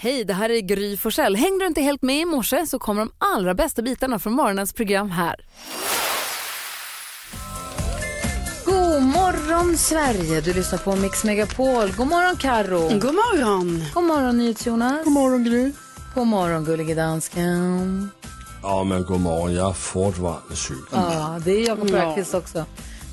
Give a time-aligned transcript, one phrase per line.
[0.00, 1.36] Hej, det här är Gry Forssell.
[1.36, 4.72] Hängde du inte helt med i morse så kommer de allra bästa bitarna från morgonens
[4.72, 5.36] program här.
[8.64, 11.92] God morgon Sverige, du lyssnar på Mix Megapol.
[11.96, 12.78] God morgon Karo.
[12.88, 13.84] God morgon.
[13.94, 15.04] God morgon NyhetsJonas.
[15.04, 15.72] God morgon Gry.
[16.14, 18.10] God morgon gullige dansken.
[18.62, 19.54] Ja, men god morgon.
[19.54, 20.88] Jag är fortfarande sjuk.
[20.92, 22.64] Ja, det är Jakob Öqvist också.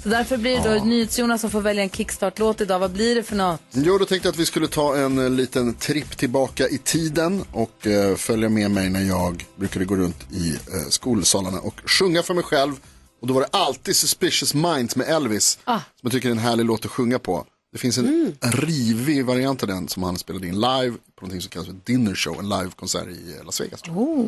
[0.06, 2.80] Så därför blir det då NyhetsJonas som får välja en kickstart-låt idag.
[2.80, 3.62] Vad blir det för något?
[3.72, 7.44] Jo, då tänkte jag att vi skulle ta en eh, liten tripp tillbaka i tiden
[7.52, 12.24] och eh, följa med mig när jag brukade gå runt i eh, skolsalarna och sjunga
[12.24, 12.74] för mig själv.
[13.22, 15.76] Och då var det alltid Suspicious Minds med Elvis, Ah.
[15.80, 17.46] som jag tycker är en härlig låt att sjunga på.
[17.72, 21.50] Det finns en rivig variant av den som han spelade in live på någonting som
[21.50, 23.82] kallas för Dinner Show, en livekonsert i eh, Las Vegas.
[23.90, 24.26] Oh.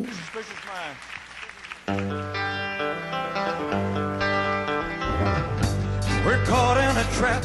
[6.28, 7.42] We're caught in a trap.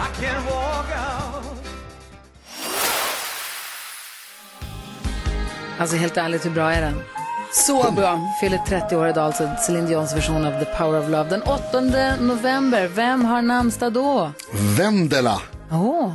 [0.00, 1.44] I can't walk out.
[5.78, 7.02] Alltså helt ärligt, hur bra är den?
[7.52, 8.20] Så bra.
[8.40, 11.30] Fyller 30 år idag, alltså Celine Dions version av The Power of Love.
[11.30, 11.80] Den 8
[12.20, 14.32] november, vem har namnsdag då?
[14.78, 16.12] Vendela, Åh.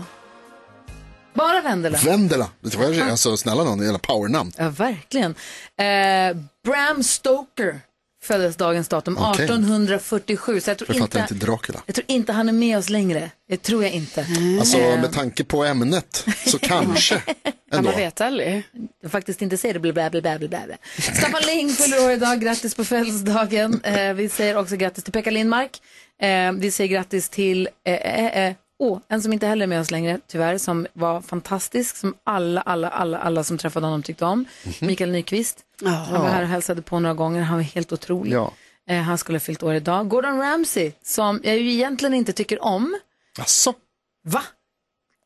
[1.34, 1.98] Bara Vendela?
[1.98, 4.52] Vendela, det var alltså snälla någon, jävla powernamn.
[4.58, 5.36] Ja, verkligen.
[5.78, 7.82] Eh, Bram Stoker
[8.34, 9.46] föddes dagens datum, Okej.
[9.46, 10.62] 1847.
[10.62, 11.80] Så jag tror, Författaren inte, till Dracula.
[11.86, 13.32] jag tror inte han är med oss längre.
[13.50, 14.26] Det tror jag inte.
[14.60, 17.22] Alltså Eh, med tanke på ämnet så kanske
[17.72, 17.90] Ja, ändå.
[17.90, 18.64] man vet aldrig.
[19.02, 19.80] jag faktiskt inte säger det.
[19.80, 20.78] Blä, blä, blä, blä, blä, blä.
[20.98, 22.42] Staffan Ling fyller år idag.
[22.42, 23.82] Grattis på födelsedagen.
[23.84, 25.72] Eh, vi säger också grattis till Pekka Lindmark.
[26.22, 29.82] Eh, vi säger grattis till eh, eh, eh, oh, en som inte heller är med
[29.82, 34.26] oss längre, tyvärr, som var fantastisk, som alla, alla, alla, alla som träffade honom tyckte
[34.26, 34.46] om.
[34.80, 35.60] Mikael Nyqvist.
[35.86, 37.42] Han var här och hälsade på några gånger.
[37.42, 38.34] Han var helt otrolig.
[38.34, 38.54] Ja.
[38.90, 40.10] Eh, han skulle ha fyllt år idag.
[40.10, 43.00] Gordon Ramsay, som jag ju egentligen inte tycker om.
[43.40, 43.74] Asså?
[44.24, 44.44] Va?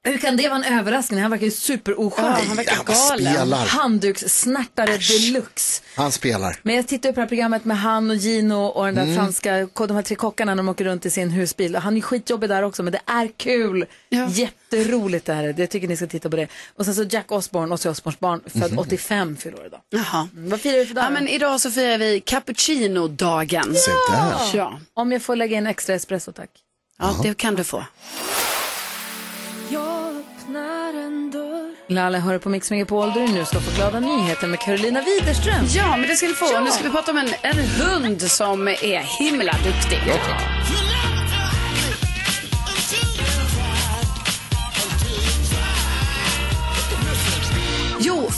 [0.06, 1.22] Hur kan det vara en överraskning?
[1.22, 2.26] Han verkar ju superoskön.
[2.26, 3.34] Ja, han verkar Han galen.
[3.34, 3.66] spelar.
[3.66, 5.84] Handdukssnärtare deluxe.
[5.96, 6.60] Han spelar.
[6.64, 9.16] Men jag tittar på det här programmet med han och Gino och den där Mm.
[9.16, 11.76] franska, de här tre kockarna när de åker runt i sin husbil.
[11.76, 13.86] Han är skitjobbig där också men det är kul.
[14.10, 14.28] Ja.
[14.30, 15.44] Jätteroligt det här.
[15.44, 15.56] är.
[15.58, 16.48] Jag tycker ni ska titta på det.
[16.76, 18.80] Och sen så Jack Osborne, Ozzy Osbournes barn, född Mhm.
[18.80, 19.80] 85 fyller år idag.
[19.90, 20.28] Jaha.
[20.34, 21.06] Mm, Vad firar vi för dag?
[21.06, 23.74] Ja, men idag så firar vi cappuccino-dagen.
[24.12, 24.36] Där.
[24.58, 24.80] Ja.
[24.94, 26.50] Om jag får lägga in extra espresso tack.
[27.00, 27.84] ja, det kan du få.
[31.88, 35.66] Lalle hör på Mix Megapol där du nu ska få glada nyheter med Carolina Widerström.
[35.76, 36.60] Ja, men det ska du få.
[36.60, 40.00] Nu ska vi prata om en, en hund som är himla duktig.
[40.08, 40.14] Jo,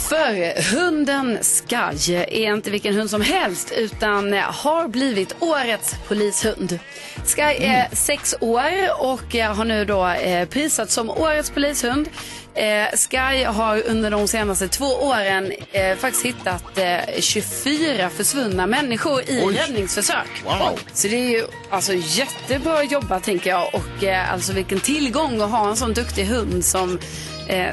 [0.08, 6.78] för hunden Skaj är inte vilken hund som helst utan har blivit årets polishund.
[7.24, 12.08] Skaj är sex år och har nu då eh, prisats som årets polishund.
[12.56, 19.22] Eh, Sky har under de senaste två åren eh, faktiskt hittat eh, 24 försvunna människor
[19.22, 20.44] i räddningsförsök.
[20.44, 20.80] Wow.
[20.92, 25.68] Så det är ju alltså jättebra jobbat tänker jag och alltså vilken tillgång att ha
[25.68, 26.98] en sån duktig hund som,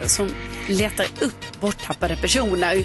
[0.06, 0.30] som
[0.70, 2.84] letar upp borttappade personer.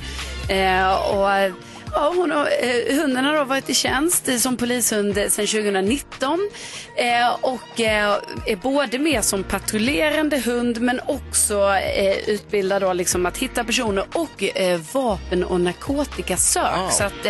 [0.48, 1.52] Eh, och
[1.92, 6.50] Ja, hon har, eh, hunden har då varit i tjänst eh, som polishund sedan 2019
[6.96, 8.16] eh, och eh,
[8.46, 14.04] är både med som patrullerande hund men också eh, utbildad då liksom att hitta personer
[14.14, 14.44] och
[14.92, 16.92] vapen och narkotikasök.
[16.92, 17.26] Så att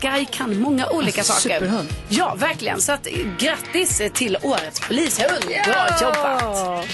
[0.00, 1.54] Sky kan många olika Alltså, saker.
[1.54, 1.88] superhund.
[2.08, 2.80] Ja, verkligen.
[2.80, 3.06] Så att,
[3.38, 5.44] grattis till årets polishund.
[5.66, 6.86] Bra jobbat!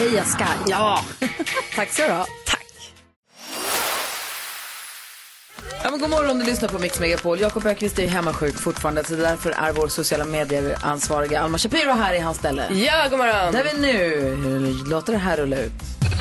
[0.00, 0.44] Heja Sky.
[0.70, 1.04] Ja,
[1.74, 2.26] Tack så du ha.
[2.46, 2.66] tack.
[5.82, 7.40] Ja, men god morgon, du lyssnar på Mix Megapol.
[7.40, 12.14] Jakob Öqvist är ju hemmasjuk fortfarande så därför är vår sociala medier-ansvariga Alma Shapiro här
[12.14, 12.68] i hans ställe.
[12.74, 13.52] Ja, god morgon.
[13.52, 15.72] Där vi nu hur låter det här rulla ut.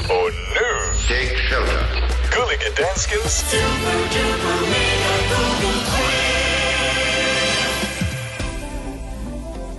[0.10, 2.10] Och nu, Take shelter.
[2.36, 3.44] Gullige Danskens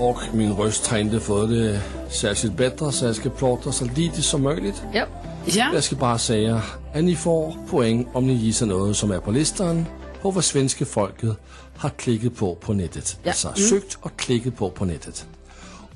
[0.00, 1.80] Och min röst har inte fått det
[2.10, 4.82] särskilt bättre så jag ska prata så lite som möjligt.
[4.92, 5.06] Ja.
[5.44, 5.70] Ja.
[5.74, 6.62] Jag ska bara säga
[6.94, 9.86] att ni får poäng om ni gissar något som är på listan
[10.22, 11.36] på vad svenska folket
[11.76, 13.18] har klickat på på nätet.
[13.22, 13.30] Ja.
[13.30, 15.26] Alltså sökt och klickat på på nätet.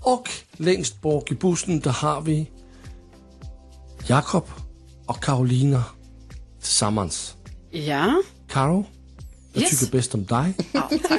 [0.00, 2.50] Och längst bak i bussen där har vi
[4.06, 4.44] Jakob
[5.06, 5.84] och Karolina
[6.60, 7.36] tillsammans.
[7.70, 8.22] Ja.
[8.48, 8.84] Karo,
[9.54, 9.80] jag Yes.
[9.80, 10.54] tycker bäst om dig.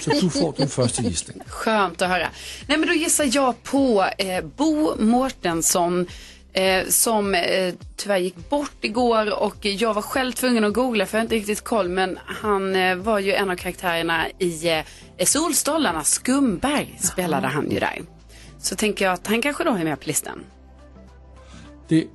[0.02, 1.42] så du får din första gissning.
[1.48, 2.28] Skönt att höra.
[2.68, 6.08] Nej, men då gissar jag på eh, Bo Mårtensson
[6.54, 11.18] eh, som eh, tyvärr gick bort igår och jag var själv tvungen att googla för
[11.18, 14.70] jag har inte riktigt koll men han eh, var ju en av karaktärerna i
[15.18, 18.02] eh, Solstolarna, Skumberg spelade han ju där.
[18.60, 20.44] så tänker jag att han kanske då är med på listan.
[21.88, 22.06] Det,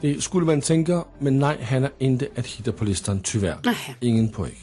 [0.00, 3.56] det skulle man tänka, men nej, han är inte att hitta på listan tyvärr.
[3.64, 3.96] Nej.
[4.00, 4.58] Ingen poäng.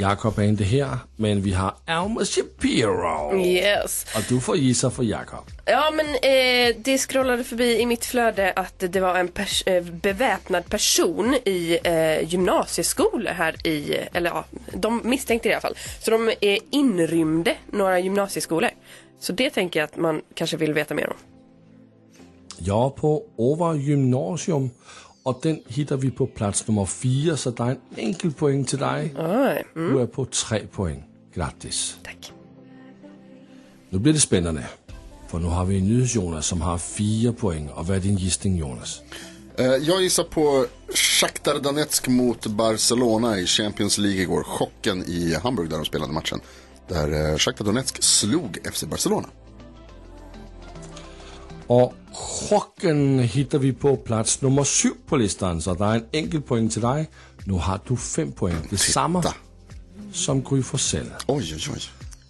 [0.00, 3.36] Jakob är inte här, men vi har Alma Shapiro.
[3.40, 4.06] Yes.
[4.16, 5.44] Och du får gissa för Jakob.
[5.64, 9.82] Ja men eh, det scrollade förbi i mitt flöde att det var en pers- eh,
[9.82, 15.76] beväpnad person i eh, gymnasieskolor här i, eller ja, de misstänkte det i alla fall.
[16.00, 18.70] Så de eh, inrymde några gymnasieskolor.
[19.20, 21.16] Så det tänker jag att man kanske vill veta mer om.
[22.60, 24.70] Är på Over Gymnasium
[25.28, 28.78] och den hittar vi på plats nummer fyra, så det är en enkel poäng till
[28.78, 29.14] dig.
[29.18, 31.04] Oj, mm, Du är på tre poäng.
[31.34, 31.96] Grattis.
[32.04, 32.32] tack.
[33.90, 34.66] Nu blir det spännande.
[35.28, 37.68] För nu har vi NyhetsJonas som har fyra poäng.
[37.68, 39.00] Och vad är din gissning Jonas?
[39.58, 44.42] Eh, Jag gissar på Shakhtar Donetsk mot Barcelona i Champions League igår.
[44.42, 46.40] Chocken i Hamburg där de spelade matchen.
[46.88, 49.28] Där eh, Shakhtar Donetsk slog FC Barcelona.
[51.66, 55.60] Och chocken hittar vi på plats nummer sju på listan.
[55.62, 57.10] Så det är en enkel poäng till dig.
[57.44, 58.56] Nu har du fem poäng.
[58.70, 59.34] Det är samma Titta.
[60.12, 61.10] som Gry Forssell.
[61.26, 61.80] Oj, oj, oj.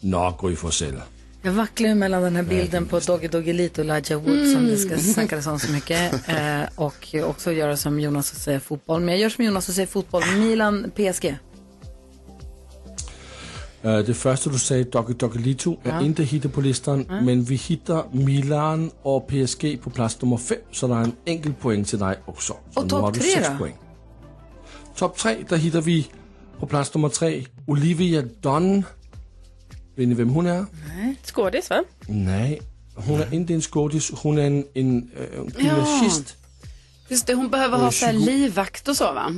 [0.00, 1.00] Nå, Gry Forssell.
[1.43, 4.99] Jag vacklar mellan den här bilden på Doggy Doggelito och Elijah Wood som det ska
[4.99, 6.14] snackas om så mycket.
[6.29, 9.00] Eh, och också göra som Jonas och säga fotboll.
[9.00, 10.23] Men jag gör som Jonas och säger fotboll.
[10.37, 11.37] Milan, PSG.
[13.84, 17.06] Uh, det första du säger, Doggy Doggelito, är inte hittat på listan.
[17.08, 20.58] Men vi hittar Milan och PSG på plats nummer fem.
[20.72, 22.56] Så det är en enkel poäng till dig också.
[22.75, 23.58] Så Och topp har du tre sex då?
[23.58, 23.76] poäng.
[24.96, 26.06] Topp tre, där hittar vi
[26.58, 28.84] på plats nummer tre Olivia Dunn.
[29.96, 30.66] Vet ni vem hon är?
[31.25, 31.84] Skådis va?
[32.08, 32.60] Nej,
[32.94, 34.10] hon är inte en skådis.
[34.22, 35.10] Hon är en, en,
[35.58, 36.36] äh, gymnasist.
[37.08, 39.34] Just det, hon behöver ha så här livvakt och så va?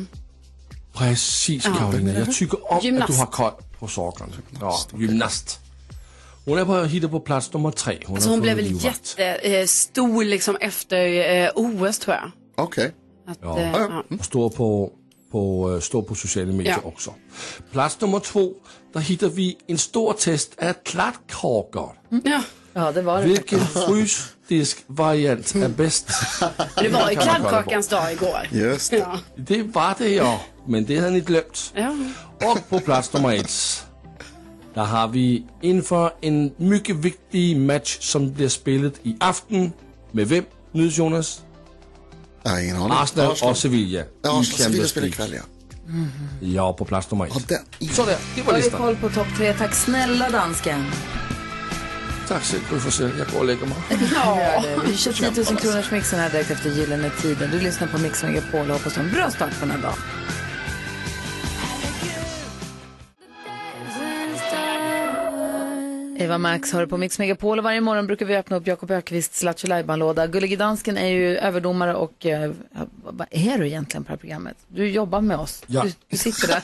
[0.93, 3.13] Precis Karolina, jag tycker om att Gymnast.
[3.13, 4.33] du har koll på sakerna.
[4.61, 5.59] Ja, gymnast.
[6.45, 7.99] Hon är på, hittar på plats nummer tre.
[8.07, 11.07] Hon, Så har hon blev väl jättestor liksom efter
[11.45, 12.31] eh, OS tror jag.
[12.57, 12.93] Okej.
[13.29, 13.59] Att, Ja.
[13.59, 14.03] eh, ja.
[14.19, 14.93] Och står på,
[15.33, 16.89] på, øh, står på sociala medier Ja.
[16.89, 17.15] också.
[17.73, 18.53] Plats nummer två,
[18.93, 21.93] där hittar vi en stor test av kladdkakor.
[22.25, 22.43] Ja.
[22.73, 23.27] Ja, det var det.
[23.29, 23.61] Vilken
[24.51, 26.11] frysdiskvariant är bäst?
[26.77, 28.49] Det var ju kladdkakans dag igår.
[28.51, 28.97] Just det.
[28.97, 29.19] Ja.
[29.37, 31.73] Det var det ja, men det hade ni glömt.
[31.75, 31.97] Ja.
[32.51, 33.87] Och på plats nummer ett,
[34.75, 39.73] där har vi inför en mycket viktig match som blir spelat i aften.
[40.13, 40.45] Med vem?
[40.73, 41.43] Nydes Jonas?
[42.43, 42.93] Nej, ingen aning.
[42.93, 44.03] Arsenal och Sevilla.
[44.23, 45.43] Ja, i Arsenal Sevilla spelar ikväll ja.
[46.41, 47.33] Ja, på plats nummer ett.
[47.49, 47.89] Ja, den.
[47.89, 48.81] Sådär, det Då var har vi listan.
[48.81, 49.53] koll på topp tre.
[49.53, 50.85] Tack snälla dansken.
[52.31, 53.79] Tack så mycket jag går och lägger mig.
[54.87, 57.51] Vi kör 10 000 kronors mixen här direkt efter Gyllene Tiden.
[57.51, 59.97] Du lyssnar på Mix Megapol och hoppas har en bra start på den här dagen.
[66.19, 69.43] Eva Max hör på Mix Megapol och varje morgon brukar vi öppna upp Jakob Ökvists
[69.43, 72.53] Lattjo låda Gullige Dansken är ju överdomare och eh,
[73.05, 74.57] vad är du egentligen på det här programmet?
[74.69, 75.63] Du jobbar med oss.
[75.67, 75.83] Ja.
[75.83, 76.63] Du, du sitter där.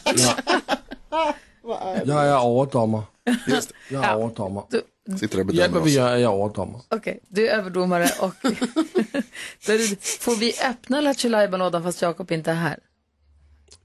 [2.04, 3.02] Jag är överdomare.
[3.46, 3.94] Just det.
[3.94, 4.64] Jag är överdomare.
[5.06, 5.96] Sitter där och bedömer oss.
[5.96, 6.82] är jag överdomare.
[6.88, 8.34] Okej, du är överdomare och
[10.20, 12.78] får vi öppna Lattjo lådan fast Jakob inte är här?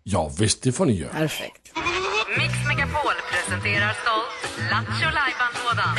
[0.03, 1.12] Ja, visst det får ni göra.
[1.12, 1.71] Perfekt.
[2.38, 5.95] Mix Megapol presenterar stolt Lattjo Lajban-lådan.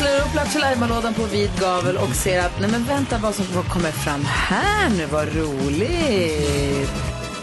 [0.00, 3.68] Slår upp Lattjo på vid gavel och ser att, nej men vänta vad som vad
[3.68, 6.90] kommer fram här nu, vad roligt.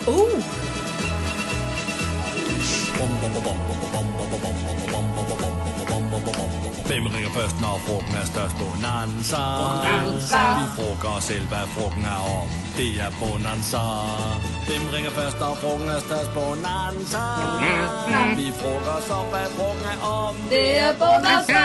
[0.05, 0.43] Oh!
[6.87, 8.55] Hvem ringer først, når frugten er størst?
[8.59, 9.43] Bonanza.
[10.59, 12.47] Vi frugger os selv, hvad frugten er om.
[12.77, 13.83] Det er Bonanza.
[14.67, 16.33] Hvem ringer først, når frugten er størst?
[16.33, 17.23] Bonanza.
[18.35, 20.35] Vi frugger os op, hvad frugten er om.
[20.49, 21.56] Det är Bonanza!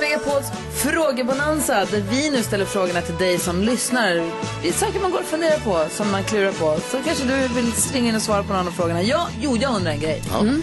[0.00, 4.14] Megapols frågebonanza där vi nu ställer frågorna till dig som lyssnar.
[4.62, 6.80] Det är saker man går och funderar på, som man klurar på.
[6.80, 9.02] Så kanske du vill springa in och svara på någon av frågorna.
[9.02, 10.22] Ja, jo, jag undrar en grej.
[10.40, 10.62] Mm.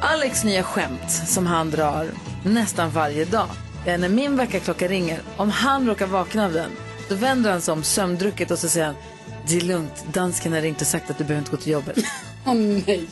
[0.00, 2.06] Alex nya skämt som han drar
[2.44, 3.48] nästan varje dag.
[3.86, 6.70] är när min väckarklocka ringer, om han råkar vakna av den,
[7.08, 8.94] då vänder han sig om sömndrucket och så säger han
[9.46, 11.96] det är lugnt, dansken har ringt och sagt att du behöver inte gå till jobbet.
[12.46, 13.08] Åh nej.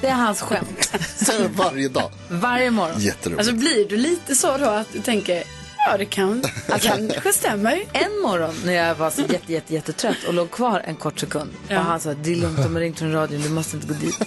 [0.00, 0.90] Det är hans skämt.
[1.16, 2.10] Säger varje dag.
[2.28, 3.00] Varje morgon.
[3.00, 3.38] Jätteroligt.
[3.38, 5.42] Alltså blir du lite så då att du tänker,
[5.76, 7.84] ja det kan, det kanske stämmer.
[7.92, 11.50] En morgon när jag var så jätte, jätte, jättetrött och låg kvar en kort sekund
[11.68, 13.94] och han sa det är lugnt, de har ringt från radion, du måste inte gå
[13.94, 14.18] dit.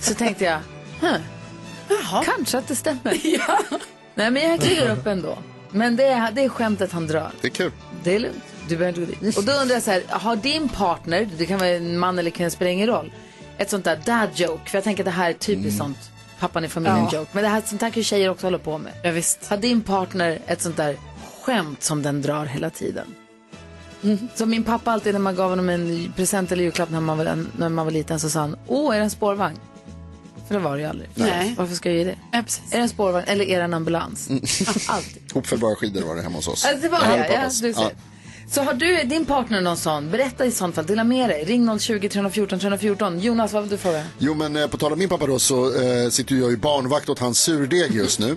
[0.00, 0.58] Så tänkte jag,
[1.00, 1.16] huh,
[2.24, 3.20] kanske att det stämmer.
[4.14, 5.38] Nej men jag kliver upp ändå.
[5.70, 7.30] Men det är, det är skämtet han drar.
[7.40, 7.72] Det är kul.
[8.04, 9.36] Det är lugnt, Du behöver inte gå dit.
[9.36, 12.30] Och då undrar jag så här, har din partner, det kan vara en man eller
[12.30, 13.12] kvinna, spelar ingen roll,
[13.58, 14.70] ett sånt där dad joke?
[14.70, 15.98] För jag tänker att det här är typiskt sånt
[16.38, 17.18] pappan i familjen Ja.
[17.18, 17.30] joke.
[17.32, 18.92] Men det här, sånt här kan ju tjejer också hålla på med.
[19.02, 19.46] Ja, visst.
[19.48, 20.96] Har din partner ett sånt där
[21.42, 23.06] skämt som den drar hela tiden?
[24.34, 27.44] Så min pappa alltid när man gav honom en present eller julklapp när man var,
[27.58, 29.58] när man var liten så sa han, åh är det en spårvagn?
[30.48, 31.08] För det var det ju aldrig.
[31.14, 31.54] Nej.
[31.58, 32.16] Varför ska jag ge det?
[32.32, 32.72] Ja, precis.
[32.72, 34.28] Är det en spårvagn eller är det en ambulans?
[34.88, 35.22] Alltid.
[35.32, 36.64] Hopfällbara skidor var det hemma hos oss.
[36.70, 37.90] Ja, det var det, ja, du ser.
[38.50, 41.44] Så har du din partner någon sån, berätta i sånt fall, dela med dig.
[41.44, 43.18] Ring 020 314 314.
[43.20, 44.04] Jonas, vad vill du fråga?
[44.18, 46.56] Jo, men eh, på tal om min pappa då så eh, sitter ju jag i
[46.56, 48.36] barnvakt åt hans surdeg just nu.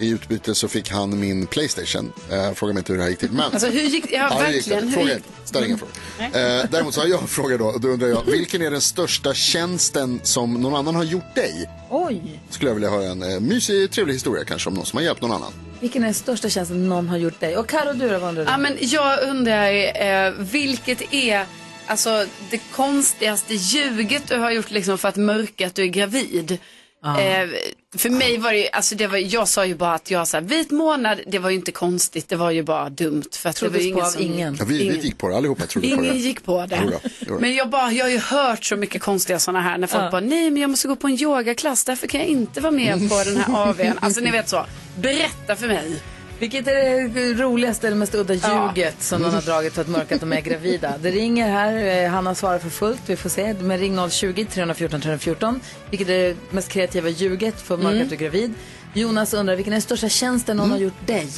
[0.00, 2.12] I utbyte så fick han min Playstation.
[2.30, 3.30] Eh, fråga mig inte hur det här gick till.
[3.32, 3.40] Men...
[3.40, 4.70] Alltså hur gick ja, Ja, hur gick det?
[4.74, 4.92] verkligen.
[4.92, 5.28] Fråga inte.
[5.44, 5.94] Ställ inga frågor.
[6.20, 6.30] Eh,
[6.70, 7.78] däremot så har jag en fråga då.
[7.78, 11.70] Då undrar jag, vilken är den största tjänsten som någon annan har gjort dig?
[11.90, 15.04] Oj, Skulle jag vilja höra en eh, mysig, trevlig historia kanske om någon som har
[15.04, 17.56] hjälpt någon annan vilken är den största tjänsten någon har gjort dig?
[17.56, 18.50] Och Karo, du då, vad undrar du?
[18.50, 21.46] Ja, men jag undrar eh, vilket är
[21.86, 26.58] alltså, det konstigaste ljuget du har gjort liksom, för att mörka att du är gravid.
[27.04, 27.48] Eh,
[27.96, 30.40] för mig var det ju, alltså det var, jag sa ju bara att jag sa
[30.40, 33.22] vit månad, det var ju inte konstigt, det var ju bara dumt.
[33.32, 34.56] För att det var ju på ingen som, ingen.
[34.58, 35.00] Ja, vi, vi Ingen.
[35.00, 36.06] gick på det, allihopa trodde på det.
[36.08, 36.76] Ingen gick på det.
[36.84, 37.40] Jodå, jodå.
[37.40, 40.10] Men jag, bara, jag har ju hört så mycket konstiga sådana här när folk Ja.
[40.10, 43.08] bara, nej men jag måste gå på en yogaklass, därför kan jag inte vara med
[43.10, 43.98] på den här AWn.
[44.00, 44.66] Alltså ni vet så,
[45.00, 46.00] berätta för mig.
[46.38, 50.14] Vilket är det roligaste eller mest udda ljuget som någon har dragit för att mörka
[50.14, 50.94] att de är gravida?
[51.00, 53.54] Det ringer här, eh, Hanna svarar för fullt, vi får se.
[53.60, 55.60] Men ring 020 314 314.
[55.90, 58.54] Vilket är det mest kreativa ljuget för att mörka att du är gravid?
[58.94, 61.28] Jonas undrar, vilken är den största tjänsten någon har gjort dig?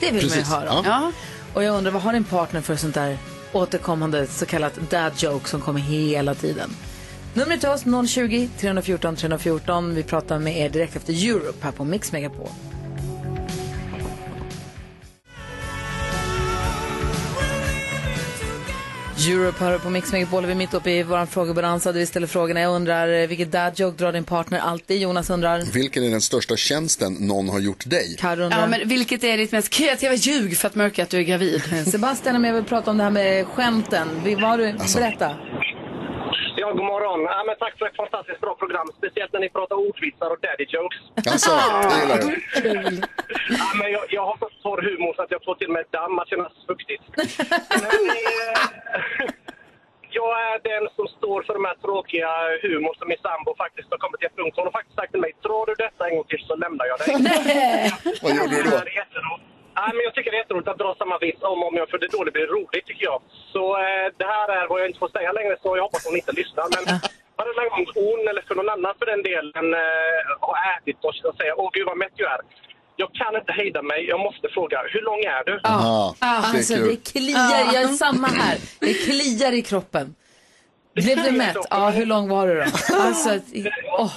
[0.00, 0.84] Det vill man ju Precis, höra om.
[0.84, 1.12] Ja.
[1.54, 3.18] Och jag undrar, vad har din partner för sånt där
[3.52, 6.70] återkommande så kallat dad joke som kommer hela tiden?
[7.34, 9.94] Numret till oss 020 314 314.
[9.94, 12.48] Vi pratar med er direkt efter Europe här på Mix Megapol.
[19.24, 20.46] Europe hör på Mix Megapol.
[20.46, 22.60] Vi är mitt uppe i vår frågebalansa där vi ställer frågorna.
[22.60, 25.00] Jag undrar, eh, vilket dad joke drar din partner alltid?
[25.00, 25.62] Jonas undrar.
[25.72, 28.16] Vilken är den största tjänsten någon har gjort dig?
[28.18, 28.60] Karo undrar.
[28.60, 31.62] Ja, men vilket är ditt mest kreativa ljug för att mörka att du är gravid?
[31.90, 34.08] Sebastian är med och vill prata om det här med skämten.
[34.40, 34.68] Har du?
[34.68, 34.98] Alltså.
[34.98, 35.36] Berätta.
[36.66, 37.20] Ja, god morgon.
[37.36, 38.86] Ja, men tack för ett fantastiskt bra program.
[38.98, 41.02] Speciellt när ni pratar ordvitsar och daddy jokes.
[41.32, 41.50] Alltså,
[41.90, 42.32] det gillar du.
[43.60, 45.84] Ja, men jag, jag har så torr humor så att jag får till och med
[45.90, 47.04] damm att kännas fuktigt.
[47.82, 48.62] Men, eh,
[50.18, 52.30] jag är den som står för de här tråkiga
[52.62, 54.54] humor som min sambo faktiskt har kommit till en punkt.
[54.56, 56.98] Hon har faktiskt sagt till mig, drar du detta en gång till så lämnar jag
[57.00, 57.08] dig.
[58.22, 58.70] Vad gjorde du då?
[58.70, 59.55] Det är jätteroligt.
[59.78, 61.86] Ja, men jag tycker det är jätteroligt att dra samma vits om och om igen,
[61.90, 63.18] för det är då det blir roligt tycker jag.
[63.54, 66.16] Så eh, det här är vad jag inte får säga längre, så jag hoppas hon
[66.20, 66.64] inte lyssnar.
[66.74, 66.84] Men
[67.38, 71.32] varenda gång hon, eller för någon annan för den delen, eh, har ätit och så
[71.38, 72.40] säger åh gud vad mätt du är.
[73.02, 75.54] Jag kan inte hejda mig, jag måste fråga, hur lång är du?
[75.62, 76.88] Ja, det är Alltså kul.
[76.88, 78.56] det kliar, jag är samma här.
[78.80, 80.14] Det kliar i kroppen.
[80.94, 81.56] Blev du mätt?
[81.70, 82.62] Ja, hur lång var du då?
[83.06, 83.30] Alltså.
[83.84, 84.10] Ja.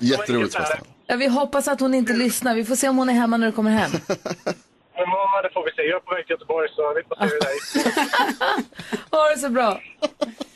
[0.00, 0.84] Jätteroligt Sebastian.
[1.12, 2.54] Ja, vi hoppas att hon inte lyssnar.
[2.54, 3.90] Vi får se om hon är hemma när du kommer hem.
[4.94, 5.82] Ja, det får vi se.
[5.82, 9.16] Jag är på väg till Göteborg så vi får se hur det är.
[9.16, 9.80] Ha det så bra.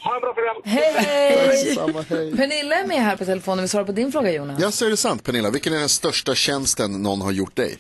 [0.05, 0.57] Ha en bra program.
[0.65, 1.75] Hej, hej!
[1.75, 2.37] Samma, hej.
[2.37, 3.63] Pernilla är med här på telefonen.
[3.63, 4.61] Vi svarar på din fråga, Jonas.
[4.61, 5.51] Ja, så är det sant Pernilla.
[5.51, 7.79] Vilken är den största tjänsten någon har gjort dig?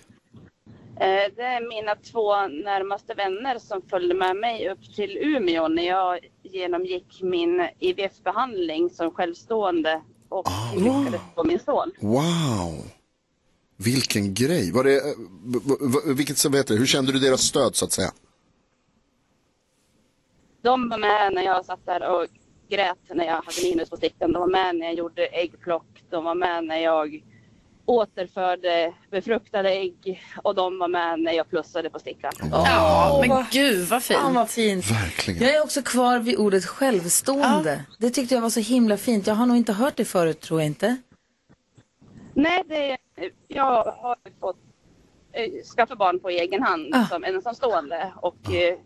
[1.00, 1.06] Eh,
[1.36, 6.18] Det är mina två närmaste vänner som följde med mig upp till Umeå när jag
[6.42, 11.92] genomgick min IVF-behandling som självstående och lyckades få min son.
[12.00, 12.84] Wow!
[13.76, 14.72] Vilken grej.
[14.72, 18.10] Var det, eh, vilket, vet du, hur kände du deras stöd så att säga?
[20.62, 22.26] De var med när jag satt där och
[22.68, 24.32] grät när jag hade minus på stickan.
[24.32, 26.04] De var med när jag gjorde äggplock.
[26.10, 27.22] De var med när jag
[27.86, 32.32] återförde befruktade ägg och de var med när jag plussade på stickan.
[32.50, 34.20] Ja, men gud vad fint.
[34.20, 34.90] Fan vad fint.
[34.90, 35.42] Verkligen.
[35.42, 37.84] Jag är också kvar vid ordet självstående.
[37.98, 39.26] Det tyckte jag var så himla fint.
[39.26, 40.96] Jag har nog inte hört det förut, tror jag inte.
[42.34, 42.96] Nej, det,
[43.48, 44.56] jag har fått
[45.32, 47.06] eh, skaffa barn på egen hand Ah.
[47.06, 48.78] som ensamstående och eh,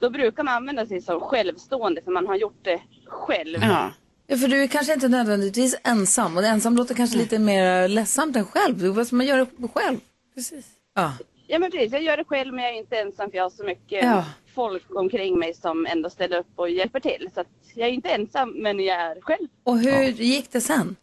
[0.00, 3.58] då brukar man använda sig som självstående för man har gjort det själv.
[3.62, 3.90] Ja.
[4.30, 6.36] Ja, för du är kanske inte nödvändigtvis ensam.
[6.36, 8.86] Och ensam låter kanske lite mer ledsamt än själv.
[8.86, 9.98] Vad ska man göra själv?
[10.34, 10.66] Precis.
[10.94, 11.12] Ja.
[11.46, 13.50] Ja men precis, jag gör det själv men jag är inte ensam för jag har
[13.50, 14.24] så mycket Ja.
[14.54, 17.28] folk omkring mig som ändå ställer upp och hjälper till.
[17.34, 19.48] Så att jag är inte ensam men jag är själv.
[19.64, 20.96] Och hur gick det sen?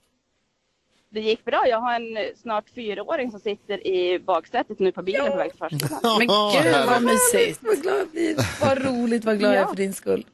[1.10, 1.63] Det gick bra.
[1.67, 5.50] Jag har en eh, snart fyraåring som sitter i baksätet nu på bilen på väg
[5.51, 6.00] till förskolan.
[6.17, 7.60] Men gud vad mysigt.
[7.63, 8.36] Vad glad jag blir.
[8.65, 9.67] Vad roligt, vad glad jag är Ja.
[9.67, 10.25] för din skull.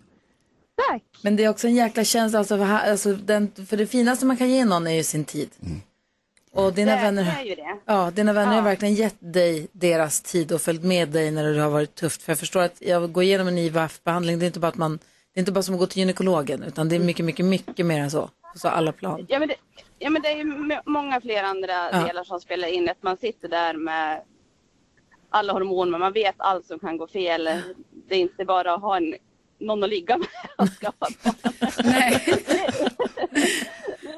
[0.89, 1.03] Tack!
[1.21, 4.37] Men det är också en jäkla känsla, alltså, för, alltså, den, för det finaste man
[4.37, 5.49] kan ge någon är ju sin tid.
[6.53, 7.77] Och dina det, vänner, det är ju det.
[7.85, 8.61] ja, dina vänner har Ja.
[8.61, 12.21] verkligen gett dig deras tid och följt med dig när det har varit tufft.
[12.21, 14.97] För jag förstår att jag går igenom en IVF-behandling, det är inte bara att man,
[15.33, 17.85] det är inte bara som att gå till gynekologen, utan det är mycket, mycket, mycket
[17.85, 18.29] mer än så.
[18.53, 19.25] På så alla plan.
[19.29, 19.55] Ja men, det,
[19.99, 22.05] ja, men det är ju många fler andra Ja.
[22.07, 22.89] delar som spelar in.
[22.89, 24.21] Att man sitter där med
[25.29, 27.43] alla hormoner, man vet allt som kan gå fel.
[28.09, 29.15] Det är inte bara att ha en,
[29.61, 30.27] någon att ligga med
[30.57, 31.07] och skaffa
[31.83, 32.21] är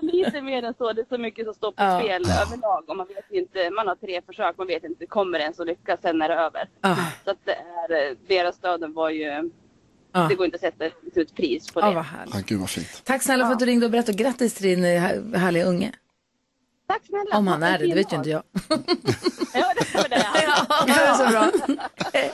[0.01, 0.93] lite mer än så.
[0.93, 1.99] Det är så mycket som står på Ja.
[1.99, 2.83] spel överlag.
[2.89, 5.67] Och man vet inte, man har tre försök, man vet inte, kommer det ens att
[5.67, 6.69] lyckas, sen är det över.
[6.81, 6.95] Ah.
[7.25, 9.49] Så att det är, eh, deras stöd var ju,
[10.15, 10.25] Ja.
[10.29, 11.87] det går inte att sätta ett ut pris på det.
[11.87, 12.35] Ja, vad härligt.
[12.35, 13.01] Ah, gud vad fint.
[13.03, 15.91] Tack snälla för att du ringde och berättade grattis till din eh, här- härliga unge.
[16.87, 17.37] Tack snälla.
[17.37, 18.43] Om han är det, det vet ju inte jag.
[19.55, 20.25] Ja, det var det.
[20.67, 21.51] Ja, det är så bra.
[22.13, 22.31] Hej.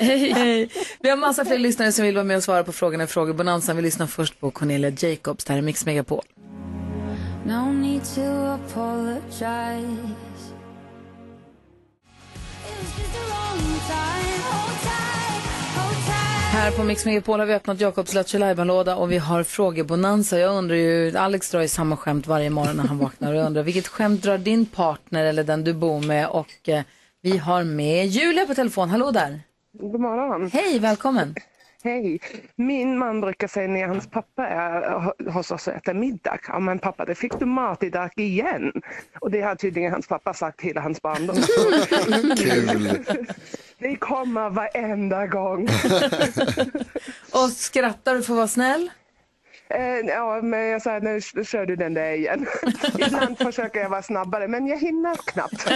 [0.00, 0.32] Hej.
[0.32, 0.70] Hej.
[1.00, 3.76] Vi har massa fler lyssnare som vill vara med och svara på frågorna i frågebonanzan.
[3.76, 5.44] Vi lyssnar först på Cornelia Jacobs.
[5.44, 6.24] Det här är Mix Megapol.
[7.44, 10.14] No need to apologize.
[16.56, 18.38] Här på Mix Megapol har vi öppnat Jakobs Lattjo
[18.96, 20.38] och vi har frågebonanza.
[20.38, 23.46] Jag undrar ju, Alex drar ju samma skämt varje morgon när han vaknar och jag
[23.46, 26.82] undrar vilket skämt drar din partner eller den du bor med och eh,
[27.22, 28.90] vi har med Julia på telefon.
[28.90, 29.40] Hallå där!
[29.72, 30.50] God morgon.
[30.52, 31.34] Hej, välkommen!
[31.84, 32.20] Hej.
[32.56, 36.38] Min man brukar säga när hans pappa är ho- hos oss och äter middag.
[36.48, 38.72] Ja men pappa, det fick du mat idag igen.
[39.20, 41.36] Och det har tydligen hans pappa sagt hela hans barndom.
[42.36, 43.04] Kul.
[43.86, 45.68] Det kommer varenda gång.
[47.30, 48.90] Och skrattar du för att vara snäll?
[49.68, 52.46] Eh, ja, men jag sa nu kör du den där igen.
[52.98, 55.66] Ibland försöker jag vara snabbare men jag hinner knappt.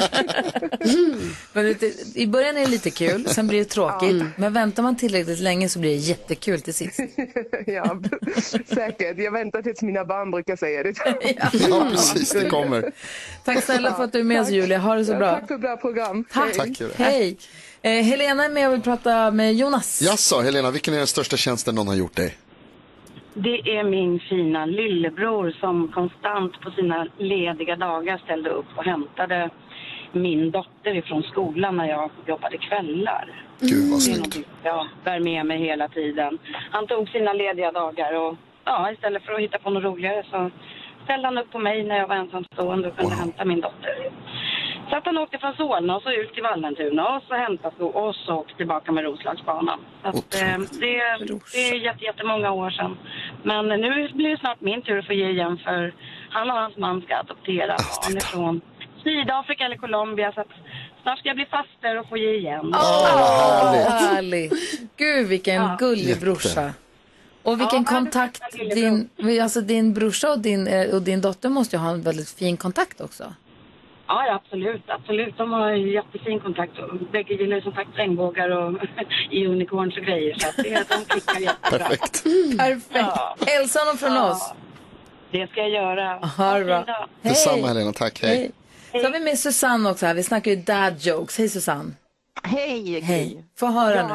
[1.52, 1.76] Men
[2.14, 4.24] I början är det lite kul, sen blir det tråkigt.
[4.36, 7.00] Men väntar man tillräckligt länge så blir det jättekul till sist.
[7.66, 8.00] ja,
[8.66, 9.18] säkert.
[9.18, 10.94] Jag väntar tills mina barn brukar säga det.
[11.68, 12.92] Ja, precis, det kommer.
[13.44, 15.30] Tack snälla för att du är med oss Julia, ha det så bra.
[15.30, 16.24] Tack för bra program.
[16.32, 16.56] Tack.
[16.56, 16.82] Tack.
[16.96, 17.36] Hej.
[17.82, 20.02] Eh, Helena är med och vill prata med Jonas.
[20.02, 22.36] Jaså, Helena, vilken är den största tjänsten någon har gjort dig?
[23.34, 29.50] Det är min fina lillebror som konstant på sina lediga dagar ställde upp och hämtade
[30.12, 33.44] min dotter ifrån skolan när jag jobbade kvällar.
[33.60, 34.48] Gud vad är snyggt.
[34.62, 36.38] jag bär med mig hela tiden.
[36.70, 40.50] Han tog sina lediga dagar och ja, istället för att hitta på något roligare så
[41.04, 44.10] ställde han upp på mig när jag var ensamstående och kunde hämta min dotter.
[44.90, 48.14] Så att han åkte från Solna och så ut till Vallentuna och så hämtade och
[48.14, 49.78] så åkte tillbaka med Roslagsbanan.
[50.02, 50.92] Så att, eh, det,
[51.52, 52.96] det är jätte, jättemånga år sedan.
[53.44, 55.94] Men nu blir det snart min tur att få ge igen för
[56.30, 58.60] han och hans man ska adoptera barn ifrån
[59.04, 60.32] Sydafrika eller Colombia.
[60.32, 60.52] Så att
[61.02, 62.74] snart ska jag bli faster och få ge igen.
[62.74, 64.52] Åh, härligt.
[64.96, 65.76] Gud vilken Ja.
[65.78, 66.72] gullig brorsa.
[67.42, 68.42] Och vilken Ja, kontakt,
[68.74, 69.08] din,
[69.42, 72.56] alltså din brorsa och din, eh, och din dotter måste ju ha en väldigt fin
[72.56, 73.24] kontakt också.
[74.10, 74.82] Ja, ja, absolut.
[74.86, 75.38] absolut.
[75.38, 76.72] De har jättefin kontakt.
[77.12, 78.68] Bägge gillar ju som sagt regnbågar och
[79.32, 80.38] unicorns och grejer.
[80.38, 81.78] Så att det, de klickar jättebra.
[81.78, 82.24] Perfekt.
[82.58, 83.50] Perfekt.
[83.50, 84.52] Hälsa honom från oss.
[85.30, 86.18] Det ska jag göra.
[86.18, 86.84] Ha det bra.
[86.86, 87.06] Hej.
[87.22, 88.22] Detsamma Helena, tack.
[88.22, 88.50] Hej.
[88.92, 90.14] Så har vi med Susanne också här.
[90.14, 91.38] Vi snackar ju dad jokes.
[91.38, 91.92] Hej Susanne.
[92.42, 93.44] Hej, Hej.
[93.58, 94.14] Få höra jag, nu.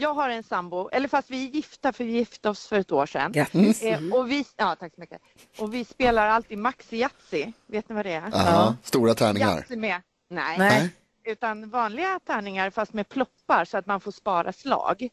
[0.00, 2.92] Jag har en sambo, eller fast vi är gifta för vi gifte oss för ett
[2.92, 3.32] år sedan.
[3.32, 3.82] Grattis.
[3.82, 5.22] Eh, och vi, ja, tack så mycket.
[5.58, 7.52] Och vi spelar alltid Maxi Yatzy.
[7.66, 8.34] Vet ni vad det är?
[8.34, 9.56] Aha, stora tärningar.
[9.56, 10.02] Yatzy med.
[10.30, 10.58] Nej.
[10.58, 10.90] Nej.
[11.24, 15.08] Utan vanliga tärningar fast med ploppar så att man får spara slag.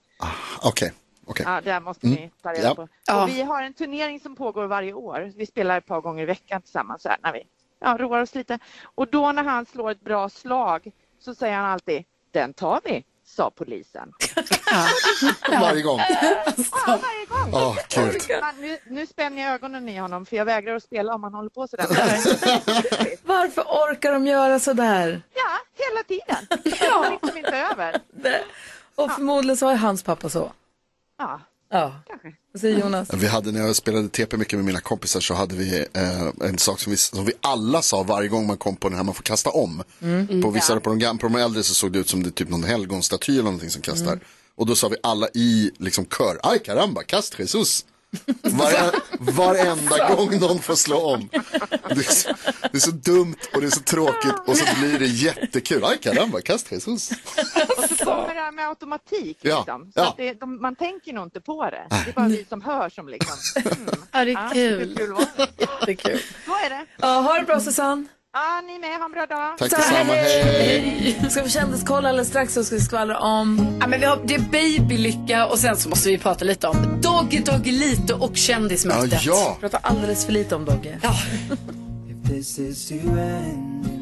[0.63, 0.93] Okej,
[1.25, 1.45] okej.
[1.49, 2.19] Ja, det måste Mm.
[2.19, 2.75] ni ta reda Ja.
[2.75, 2.87] på.
[3.07, 3.23] Ja.
[3.23, 5.31] Och vi har en turnering som pågår varje år.
[5.35, 7.43] Vi spelar ett par gånger i veckan tillsammans här, när vi
[7.79, 8.59] ja, roar oss lite.
[8.95, 13.03] Och då när han slår ett bra slag så säger han alltid den tar vi,
[13.27, 14.13] sa polisen.
[15.49, 15.99] Varje gång.
[15.99, 17.53] Ja, varje gång.
[17.53, 17.75] Åh,
[18.59, 21.49] nu, nu spänner jag ögonen i honom för jag vägrar att spela om han håller
[21.49, 21.87] på sådär.
[23.27, 25.21] Varför orkar de göra sådär?
[25.33, 26.61] Ja, hela tiden.
[26.63, 28.01] Det går liksom inte över.
[28.95, 30.51] Och förmodligen så har ju hans pappa så.
[31.17, 31.93] Ja, Ja.
[32.59, 33.13] Säger Jonas?
[33.13, 36.57] Vi hade, när jag spelade TP mycket med mina kompisar så hade vi eh, en
[36.57, 39.15] sak som vi, som vi alla sa varje gång man kom på den här man
[39.15, 39.83] får kasta om.
[40.01, 40.41] Mm.
[40.41, 40.79] På vissa Ja.
[40.79, 43.31] på, de, gam- på de äldre så såg det ut som det typ någon helgonstaty
[43.33, 44.13] eller någonting som kastar.
[44.13, 44.19] Mm.
[44.55, 47.85] Och då sa vi alla i liksom kör, aj caramba, kast Jesus.
[48.41, 51.29] Vare, varenda gång någon får slå om.
[51.31, 52.29] Det är, så,
[52.71, 55.85] det är så dumt och det är så tråkigt och så blir det jättekul.
[55.85, 57.11] Aj caramba, kast Jesus.
[57.77, 59.37] Och så kommer det här med automatik.
[59.41, 59.91] Ja, Liksom.
[59.93, 60.07] Så ja.
[60.09, 61.87] att det, de, man tänker nog inte på det.
[61.89, 63.35] Det är bara vi som hör som liksom.
[63.65, 63.89] Mm.
[64.11, 64.95] Ja, det är Ja, kul.
[64.95, 65.47] det är kul?
[65.57, 66.19] Jättekul.
[66.45, 66.85] Så är det.
[66.97, 68.05] Ja, ha det bra Susanne.
[68.37, 68.97] Ja, ni med.
[68.97, 69.69] Ha en bra dag.
[69.69, 71.29] Så här, hej.
[71.29, 73.77] Ska vi kändiskolla alldeles strax och ska vi skvallra om...
[73.79, 77.01] Ja, men vi har, det är babylycka och sen så måste vi prata lite om
[77.01, 79.21] Doggy Doggy Lite och kändismötet.
[79.59, 80.99] Pratar alldeles för lite om Dogge.
[81.03, 81.15] Ja.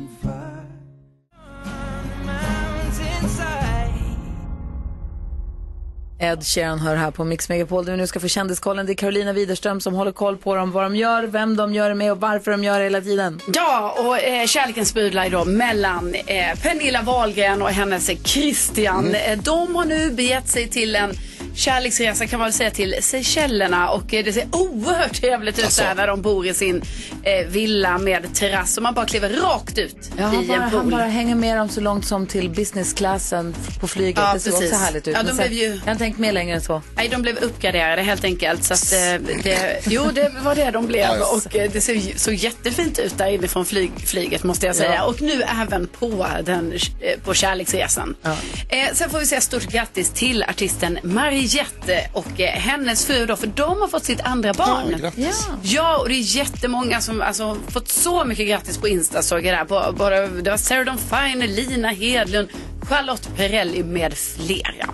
[6.20, 8.86] Ed Sheeran hör här på Mix Megapol där vi nu ska få kändiskollen.
[8.86, 11.90] Det är Carolina Widerström som håller koll på dem, vad de gör, vem de gör
[11.90, 13.40] det med och varför de gör det hela tiden.
[13.54, 19.16] Ja, och eh, kärleken sprudlar då mellan eh, Pernilla Wahlgren och hennes Christian.
[19.16, 21.14] Eh, de har nu begett sig till en
[21.56, 25.96] kärleksresa kan man väl säga till Seychellerna och eh, det ser oerhört trevligt ut där
[25.96, 26.82] när de bor i sin
[27.24, 30.62] eh, villa med terrass och man bara kliver rakt ut Ja, han, i bara, en
[30.62, 30.92] han pool.
[30.92, 34.18] bara hänger med dem så långt som till businessklassen på flyget.
[34.18, 34.72] Ja, det ser precis.
[34.72, 35.14] också härligt ut.
[35.16, 36.82] Ja, de Men blev sen- ju- Jag har inte tänkt med längre än så.
[36.96, 38.64] Nej, de blev uppgraderade helt enkelt.
[38.64, 41.02] Så att, eh, det, jo, det var det de blev.
[41.20, 41.26] Ja.
[41.46, 44.96] Och eh, det ser ju- så jättefint ut där inifrån flyg, flyget måste jag säga.
[44.96, 45.04] Ja.
[45.04, 46.74] Och nu även på, den,
[47.24, 48.16] på kärleksresan.
[48.70, 51.00] Eh, sen får vi säga stort grattis till artisten
[51.46, 54.98] Mariette och eh, hennes fru då, för de har fått sitt andra barn.
[55.00, 55.48] grattis.
[55.50, 55.58] Ja.
[55.64, 59.70] ja, och det är jättemånga som alltså, fått så mycket grattis på Insta såg jag
[59.70, 60.42] där.
[60.42, 62.50] Det var Sarah Dawn Finer, Lina Hedlund,
[62.82, 64.90] Charlotte Perrelli med flera.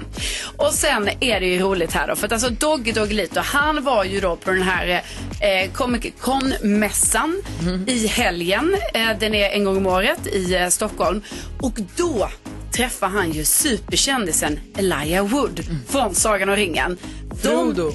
[0.57, 4.03] Och sen är det ju roligt här då, för att alltså Doggy Doggelito, han var
[4.03, 5.03] ju då på den här
[5.41, 7.41] eh, Comic Con-mässan
[7.87, 8.75] i helgen.
[8.93, 11.21] Eh, den är en gång om året i eh, Stockholm.
[11.59, 12.29] Och då
[12.71, 16.97] träffar han ju superkändisen Elijah Wood från Sagan om ringen.
[17.41, 17.91] Frodo.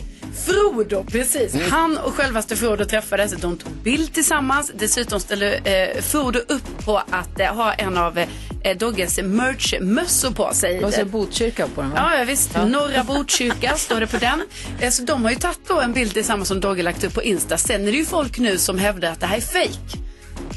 [0.47, 1.55] Frodo, precis.
[1.71, 3.33] Han och självaste Frodo träffades.
[3.33, 4.73] De tog bild tillsammans.
[4.79, 10.55] Dessutom ställde eh, Frodo upp på att eh, ha en av eh, Dogges merch-mössor på
[10.55, 10.85] sig.
[10.85, 11.97] Och så Botkyrka på dem va?
[12.13, 12.55] Ja, ja, visst.
[12.55, 14.43] Norra Botkyrka står det på den.
[14.81, 17.23] Eh, Så de har ju tagit då en bild tillsammans som Dogge lagt upp på
[17.23, 17.57] Insta.
[17.59, 19.99] Sen är det ju folk nu som hävdar att det här är fake.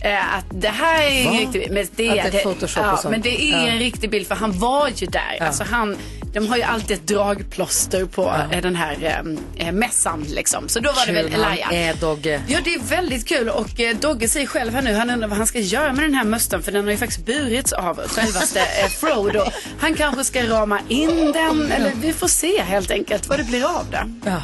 [0.03, 1.31] Eh, att det här är Va?
[1.31, 1.71] en riktig bild.
[1.73, 3.11] Men det, Att det är Photoshop och ja, sånt.
[3.11, 3.67] men det är Ja.
[3.67, 5.37] en riktig bild för han var ju där.
[5.39, 5.45] Ja.
[5.45, 5.97] Alltså han,
[6.33, 9.23] de har ju alltid ett dragplåster på eh, den här
[9.57, 10.69] eh, mässan liksom.
[10.69, 11.73] Så då var det väl Kul, han Elijah.
[11.89, 12.41] är Dogge.
[12.47, 15.37] Ja, det är väldigt kul och eh, Dogge säger själv här nu, han undrar vad
[15.37, 18.59] han ska göra med den här mössan för den har ju faktiskt burits av självaste
[18.59, 19.43] eh, Frodo.
[19.79, 23.65] Han kanske ska rama in den eller vi får se helt enkelt vad det blir
[23.79, 24.13] av det.
[24.25, 24.41] Ja.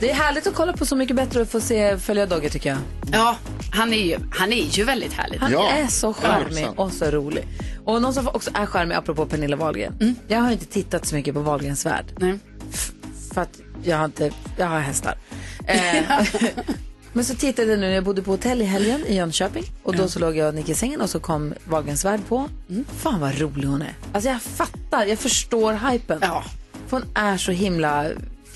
[0.00, 2.68] Det är härligt att kolla på Så mycket bättre och få se följa Dogge tycker
[2.70, 2.78] jag.
[3.12, 3.36] Ja,
[3.72, 5.38] han är ju, han är ju väldigt härlig.
[5.38, 7.44] Han är så charmig och så rolig.
[7.84, 10.16] Och någon som också är charmig apropå Pernilla Wahlgren.
[10.28, 12.04] Jag har inte tittat så mycket på Wahlgrens värld.
[12.18, 12.38] Nej.
[12.72, 12.90] F-
[13.34, 15.14] För att jag har inte, jag har hästar.
[15.66, 16.02] Eh,
[17.12, 19.64] Men så tittade jag nu när jag bodde på hotell i helgen i Jönköping.
[19.82, 22.48] Och då så låg jag och Nicky i sängen och så kom Wahlgrens värld på.
[22.98, 23.94] Fan vad rolig hon är.
[24.12, 26.18] Alltså jag fattar, jag förstår hypen.
[26.22, 26.44] Ja.
[26.88, 28.06] För hon är så himla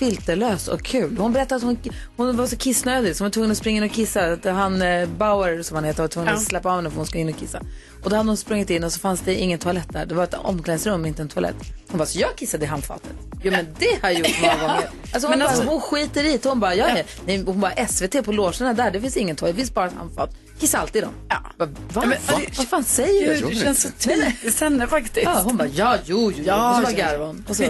[0.07, 1.17] filterlös och kul.
[1.19, 1.79] Hon berättade att hon,
[2.17, 4.33] hon var så kissnödig så hon var tvungen att springa in och kissa.
[4.33, 6.35] Att han eh, Bauer som han heter var tvungen Ja.
[6.37, 7.61] att släppa av henne för hon ska in och kissa.
[8.05, 10.07] Och då hade hon sprungit in och så fanns det ingen toalett där.
[10.07, 11.55] Det var ett omklädningsrum, inte en toalett.
[11.89, 13.11] Hon bara, så jag kissade i handfatet.
[13.43, 14.89] Jo men det har jag gjort många gånger.
[15.13, 16.49] Alltså hon, Men alltså- bara, hon skiter i det.
[16.49, 17.05] Hon bara, ja, ja.
[17.27, 19.95] Nej, hon bara, SVT på logerna där, det finns ingen toalett, det finns bara ett
[19.95, 20.31] handfat.
[20.61, 21.15] Kissa alltid i dem.
[21.29, 21.37] Ja.
[21.59, 21.73] Bara, Va?
[21.95, 22.41] Ja, men- Va?
[22.57, 23.49] Vad fan säger du?
[23.49, 25.25] det känns så typiskt henne faktiskt.
[25.27, 26.45] Ja, hon bara, ja, jo, jo, jo.
[26.47, 26.99] Ja, och så bara ja.
[27.07, 27.45] garvade hon.
[27.49, 27.65] Och så,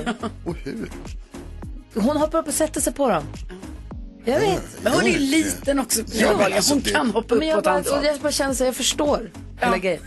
[0.44, 0.90] Och hur?
[1.94, 3.22] Hon hoppar upp och sätter sig på dem.
[4.24, 4.62] Jag vet.
[4.82, 6.00] Men hon är liten också.
[6.12, 7.98] Ja, men Hon alltså, det- kan hoppa upp Men på jag, ett bara, handfat.
[7.98, 10.00] och jag bara känner så jag förstår hela grejen.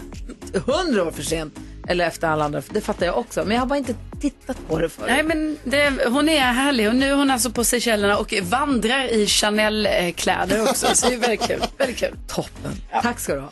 [0.65, 1.56] Hundra år för sent.
[1.88, 3.43] Eller efter alla andra, det fattar jag också.
[3.45, 5.10] Men jag har bara inte tittat på det förut.
[5.10, 9.04] Nej men det, hon är härlig och nu är hon alltså på Seychellerna och vandrar
[9.08, 10.88] i Chanel-kläder också.
[10.93, 11.63] Så det är väldigt kul.
[11.78, 12.15] Väldigt kul.
[12.28, 12.71] Toppen.
[13.04, 13.50] Tack ska du ha.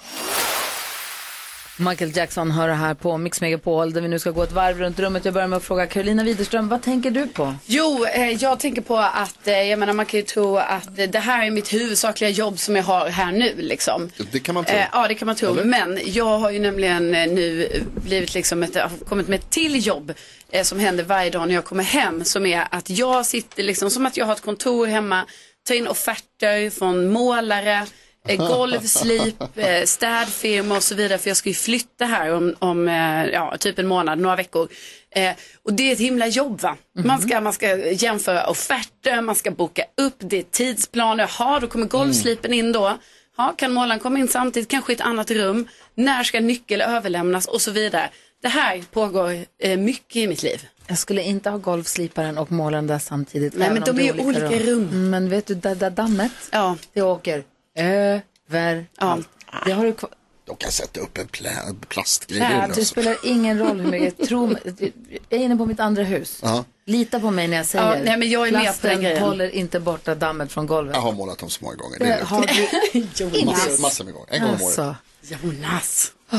[1.78, 4.80] Michael Jackson hör det här på Mix Megapol där vi nu ska gå ett varv
[4.80, 5.26] runt rummet.
[5.26, 7.56] Jag börjar med att fråga Carolina Widerström, vad tänker du på?
[7.66, 11.10] Jo, eh, jag tänker på att, eh, jag menar man kan ju tro att eh,
[11.10, 14.10] det här är mitt huvudsakliga jobb som jag har här nu liksom.
[14.32, 14.76] Det kan man tro.
[14.76, 15.52] Eh, ja, det kan man tro.
[15.52, 15.64] Eller?
[15.64, 19.88] Men jag har ju nämligen eh, nu blivit liksom ett, har kommit med ett till
[19.88, 20.14] jobb
[20.52, 22.24] eh, som händer varje dag när jag kommer hem.
[22.24, 25.26] Som är att jag sitter liksom som att jag har ett kontor hemma,
[25.68, 27.86] tar in offerter från målare,
[28.28, 31.18] eh, golvslip, eh, städfirma och så vidare.
[31.18, 34.68] För jag ska ju flytta här om, om eh, ja, typ en månad, några veckor.
[35.16, 35.32] Eh,
[35.64, 36.78] och det är ett himla jobb va.
[37.04, 41.32] Man, ska, man ska jämföra offerter, man ska boka upp, det är tidsplaner.
[41.40, 42.98] Jaha, då kommer golvslipen in då.
[43.38, 45.68] Ja, kan målaren komma in samtidigt, kanske i ett annat rum?
[45.96, 48.10] När ska nyckel överlämnas och så vidare.
[48.42, 50.68] Det här pågår eh, mycket i mitt liv.
[50.88, 53.54] Jag skulle inte ha golfsliparen och målaren där samtidigt.
[53.56, 54.90] Nej, men de är ju olika rum.
[54.90, 56.78] Mm, Men vet du, det där dammet, Ja.
[56.94, 57.44] det åker
[57.76, 59.30] över allt.
[59.66, 60.10] Det har du kvar.
[60.46, 62.40] De kan sätta upp en plä- plastgrej.
[62.42, 62.86] Plä- Det också.
[62.86, 64.62] spelar ingen roll hur mycket, tro mig,
[65.30, 66.40] jag är inne på mitt andra hus.
[66.42, 66.66] Ja.
[66.86, 69.22] Lita på mig när jag säger Ja, nej, men jag är med på plasten grejen.
[69.24, 70.96] håller inte borta dammet från golvet.
[70.96, 72.00] Jag har målat dem så många gånger.
[72.00, 74.28] Det Det är har du massor, massor med gånger.
[74.34, 74.80] En gång om året.
[74.80, 76.12] alltså, Jonas.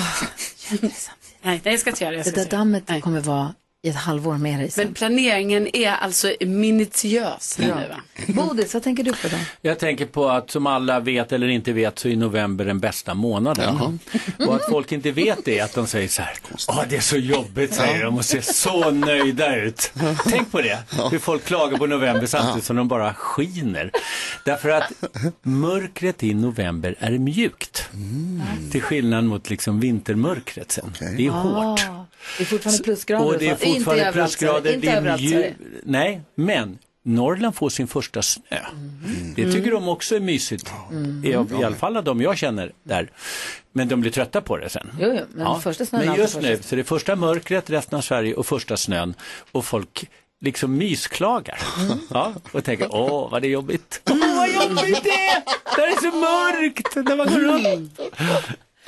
[0.80, 0.90] Nej,
[1.42, 2.16] nej, jag ska inte göra det.
[2.26, 3.00] Jag det där dammet Nej.
[3.00, 4.84] kommer vara i ett halvår med dig sen.
[4.84, 7.74] Men planeringen är alltså minutiös nu Ja.
[7.74, 8.00] va?
[8.28, 9.36] Bodis, vad tänker du på då?
[9.62, 13.14] Jag tänker på att som alla vet eller inte vet så är november den bästa
[13.14, 13.98] månaden.
[14.46, 16.34] Och att folk inte vet det, att de säger så här,
[16.68, 19.92] Åh, det är så jobbigt säger de och ser så nöjda ut.
[20.30, 20.78] Tänk på det,
[21.10, 23.90] hur folk klagar på november samtidigt som de bara skiner.
[24.44, 24.92] Därför att
[25.42, 27.88] mörkret i november är mjukt.
[28.72, 30.92] Till skillnad mot liksom vintermörkret sen.
[31.16, 31.80] Det är hårt.
[31.88, 32.04] Ah,
[32.38, 33.56] det är fortfarande plusgrader.
[33.74, 33.76] Är.
[33.76, 34.26] Inte fortfarande Sverige.
[34.26, 34.74] plusgrader.
[34.74, 35.56] Inte Det är.
[35.84, 38.58] Nej, men Norrland får sin första snö.
[39.36, 40.72] Det tycker de också är mysigt.
[41.24, 43.10] I, I alla fall de jag känner där.
[43.72, 44.90] Men de blir trötta på det sen.
[45.00, 47.98] Jo, jo, men första snön är Men just nu så är det första mörkret, resten
[47.98, 49.14] av Sverige och första snön.
[49.52, 50.08] Och folk
[50.40, 51.58] liksom mysklagar.
[51.78, 51.98] Mm.
[52.10, 54.00] Ja, och tänker, åh vad det är jobbigt.
[54.10, 55.42] Åh vad jobbigt det är!
[55.76, 58.00] Det är så mörkt när man går runt.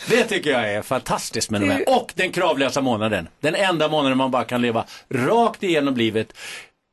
[0.08, 1.84] Det tycker jag är fantastiskt med november.
[1.96, 3.28] Och den kravlösa månaden.
[3.40, 6.32] Den enda månaden man bara kan leva rakt igenom livet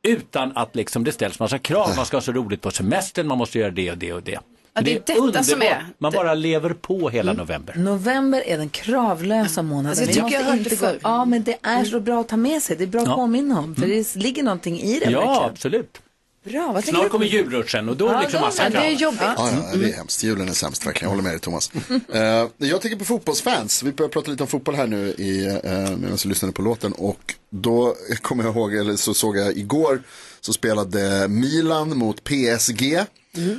[0.07, 1.93] utan att liksom det ställs massa krav.
[1.95, 4.39] Man ska ha så roligt på semestern, man måste göra det och det och det.
[4.75, 5.13] Ja, det är detta
[5.43, 5.63] som underbart.
[5.77, 7.75] är- Man bara lever på hela november.
[7.75, 9.89] November är den kravlösa månaden.
[9.89, 10.99] Alltså, jag tycker jag inte det gå- förr.
[11.03, 12.75] Ja, men det är så bra att ta med sig.
[12.77, 13.15] Det är bra att Ja.
[13.15, 13.75] påminna om.
[13.75, 15.49] För det ligger någonting i det Ja, verkligen.
[15.51, 16.01] absolut.
[16.43, 17.32] Bra, Snart kommer på?
[17.32, 19.01] julruschen och då Ja, liksom massa ja, det är krav.
[19.01, 19.21] jobbigt.
[19.21, 20.23] Ja, ja, det är hemskt.
[20.23, 21.06] Julen är sämst verkligen.
[21.06, 21.71] Jag håller med dig Thomas.
[22.13, 23.84] Eh, jag tänker på fotbollsfans.
[23.84, 26.93] Vi börjar prata lite om fotboll här nu i, uh, medan vi lyssnade på låten.
[26.93, 30.03] Och då kommer jag ihåg, eller så såg jag igår,
[30.41, 32.99] så spelade Milan mot PSG.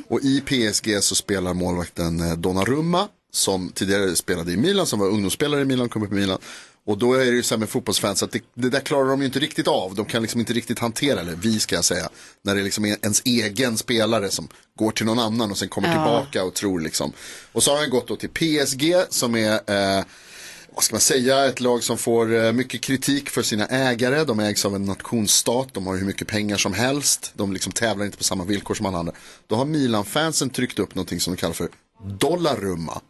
[0.09, 5.09] Och i PSG så spelar målvakten eh, Donnarumma, som tidigare spelade i Milan, som var
[5.09, 6.39] ungdomsspelare i Milan, kom upp i Milan.
[6.87, 9.21] Och då är det ju så här med fotbollsfans att det, det där klarar de
[9.21, 9.95] ju inte riktigt av.
[9.95, 12.09] De kan liksom inte riktigt hantera, eller vi ska jag säga,
[12.43, 15.89] när det liksom är ens egen spelare som går till någon annan och sen kommer
[15.89, 15.95] Ja.
[15.95, 17.13] tillbaka och tror liksom.
[17.53, 20.05] Och så har han gått då till PSG som är, eh,
[20.75, 24.25] vad ska man säga, ett lag som får eh, mycket kritik för sina ägare.
[24.25, 27.33] De ägs av en nationsstat, de har hur mycket pengar som helst.
[27.35, 29.13] De liksom tävlar inte på samma villkor som alla andra.
[29.47, 31.69] Då har Milan-fansen tryckt upp någonting som de kallar för
[32.21, 33.01] dollarrumma.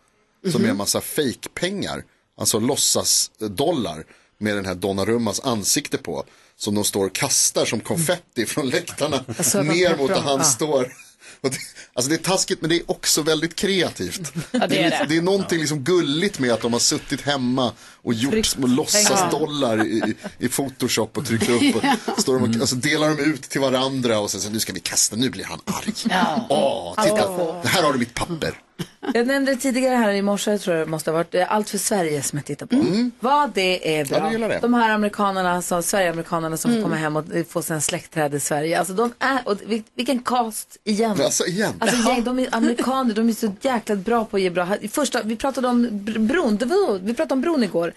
[0.53, 0.65] Som Mhm.
[0.65, 2.05] är en massa fake-pengar.
[2.39, 4.05] Alltså låtsas dollar
[4.39, 6.25] med den här Donnarummas ansikte på.
[6.57, 10.45] Som de står och kastar som konfetti från läktarna Alltså, ner mot där han Ja.
[10.45, 10.93] står.
[11.41, 11.51] Det,
[11.93, 14.33] alltså det är taskigt men det är också väldigt kreativt.
[14.51, 15.07] Ja, det är det.
[15.09, 18.67] det är någonting liksom gulligt med att de har suttit hemma och gjort Tryckt små
[18.67, 21.77] låtsasdollar i, i- Photoshop och tryckt upp.
[21.77, 24.73] Och, står de och, alltså delar de ut till varandra och sen så nu ska
[24.73, 25.93] vi kasta, nu blir han arg.
[26.11, 26.47] Ja.
[26.49, 27.63] Åh, titta, få.
[27.65, 28.61] här har du mitt papper.
[29.15, 31.79] Jag nämnde tidigare här i morse, tror jag det måste ha varit, eh, Allt för
[31.79, 32.77] Sverige som jag tittar på.
[33.21, 34.33] Vad det är bra.
[34.33, 34.59] Ja, det.
[34.63, 38.79] De här amerikanerna, som, Sverigeamerikanerna som får komma hem och få sina släktträd i Sverige.
[38.79, 41.21] Alltså de är, och vil- vilken cast igen.
[41.25, 41.73] Alltså igen.
[41.79, 44.69] Alltså gäng, de är amerikaner, de är så jäkla bra på att ge bra.
[44.91, 47.93] Första, vi pratade om br- bron, det var, vi pratade om bron igår.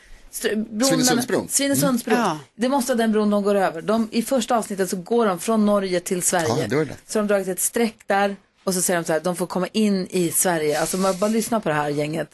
[0.54, 1.48] Bron- Svinesundsbron.
[1.50, 2.18] Svinesundsbron.
[2.18, 2.28] Mm.
[2.28, 2.40] Ja.
[2.56, 3.82] Det måste vara den bron de går över.
[3.82, 6.48] De, I första avsnittet så går de från Norge till Sverige.
[6.62, 6.96] Ja, det det.
[7.08, 8.36] Så har de dragit ett streck där
[8.68, 10.80] och så säger de så här, de får komma in i Sverige.
[10.80, 12.30] Alltså man bara lyssna på det här gänget.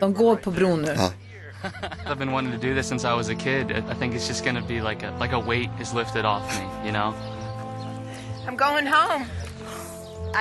[0.00, 0.96] De går på bron nu.
[2.06, 3.70] I've been wanting to do this since I was a kid.
[3.70, 6.58] I I think it's just gonna be like a like a weight is lifted off
[6.58, 7.14] me, you know.
[8.46, 9.24] I'm going home.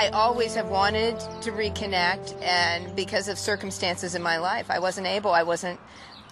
[0.03, 5.07] I always have wanted to reconnect, and because of circumstances in my life, I wasn't
[5.07, 5.31] able.
[5.31, 5.79] I wasn't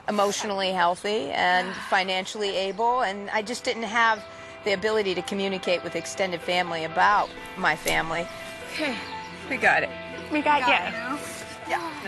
[0.07, 4.19] emotionally healthy and financially able, and I just didn't have
[4.67, 8.27] the ability to communicate with extended family about my family.
[8.73, 8.95] Okay,
[9.49, 9.89] we got it.
[10.32, 11.17] We got you.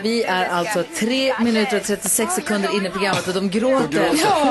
[0.04, 4.00] Vi är alltså 3 minuter och 36 sekunder inne i programmet och de gråter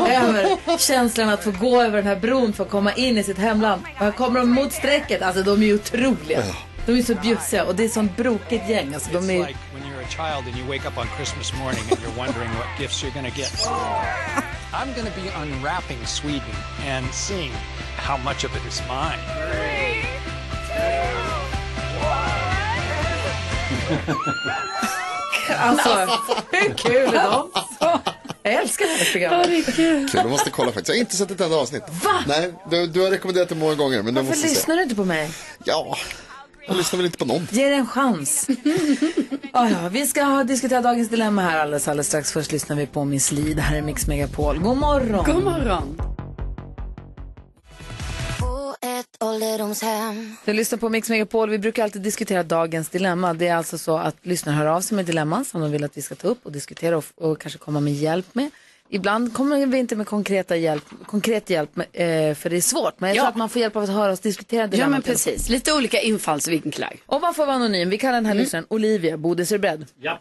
[0.08, 3.38] över känslan att få gå över den här bron för att komma in i sitt
[3.38, 3.82] hemland.
[3.82, 5.22] Och här kommer de mot strecket.
[5.22, 6.42] Alltså de är ju otroliga.
[6.86, 8.94] De är så bjussiga och det är sånt brokigt gäng.
[8.94, 9.46] Alltså, de It's är...
[9.46, 12.50] like when you're a child and you wake up on Christmas morning and you're wondering
[12.50, 13.68] what gifts you're going to get.
[14.72, 16.54] I'm going to be unwrapping Sweden
[16.86, 17.52] and seeing
[17.98, 19.18] how much of it is mine.
[25.60, 25.88] Alltså,
[26.50, 27.50] hur kul är de?
[28.42, 29.76] Jag älskar det här programmet.
[29.76, 30.88] Kul, jag måste kolla faktiskt.
[30.88, 31.82] Jag har inte sett ett enda avsnitt.
[32.04, 32.10] Va?
[32.26, 34.02] Nej, du, du har rekommenderat det många gånger.
[34.02, 35.30] Men jag Varför måste lyssnar du inte på mig?
[35.64, 35.96] Ja,
[36.66, 37.48] jag lyssnar väl inte på någon.
[37.50, 38.46] Ge det en chans.
[39.52, 42.32] Ah, ja, vi ska diskutera dagens dilemma här alldeles, alldeles strax.
[42.32, 43.54] Först lyssnar vi på Miss Li.
[43.54, 44.58] Det här är Mix Megapol.
[44.58, 45.24] God morgon.
[45.24, 46.07] God morgon.
[49.28, 51.50] Ålderdomshem Du lyssnar på Mix Megapol.
[51.50, 53.34] Vi brukar alltid diskutera dagens dilemma.
[53.34, 55.96] Det är alltså så att lyssnare hör av sig med dilemman som de vill att
[55.96, 58.50] vi ska ta upp och diskutera och, och kanske komma med hjälp med.
[58.90, 61.84] Ibland kommer vi inte med konkreta hjälp, konkret hjälp eh,
[62.34, 63.00] för det är svårt.
[63.00, 63.20] Men jag Ja.
[63.22, 64.90] tror att man får hjälp av att höra oss diskutera Ja dilemmat.
[64.90, 66.92] men precis, lite olika infallsvinklar.
[67.06, 67.90] Och man får vara anonym.
[67.90, 68.42] Vi kallar den här Mm.
[68.42, 69.16] lyssnaren Olivia.
[69.16, 69.86] Bodis, är du beredd?
[70.00, 70.20] Ja.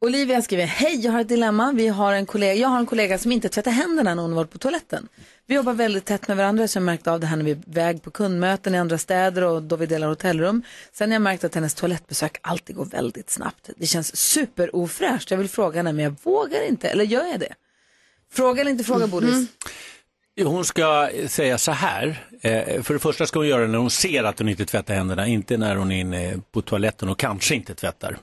[0.00, 1.72] Olivia skriver, hej jag har ett dilemma.
[1.72, 4.50] Vi har en kollega, jag har en kollega som inte tvättar händerna när hon varit
[4.50, 5.08] på toaletten.
[5.46, 7.58] Vi jobbar väldigt tätt med varandra så jag märkte av det här när vi är
[7.66, 10.62] väg på kundmöten i andra städer och då vi delar hotellrum.
[10.92, 13.70] Sen har jag märkt att hennes toalettbesök alltid går väldigt snabbt.
[13.76, 15.30] Det känns superofräscht.
[15.30, 17.54] Jag vill fråga henne men jag vågar inte, eller gör jag det?
[18.32, 19.30] Fråga eller inte fråga Bodis?
[19.30, 20.44] Mm-hmm.
[20.44, 22.28] Hon ska säga så här.
[22.40, 24.94] Eh, för det första ska hon göra det när hon ser att hon inte tvättar
[24.94, 28.18] händerna, inte när hon är inne på toaletten och kanske inte tvättar.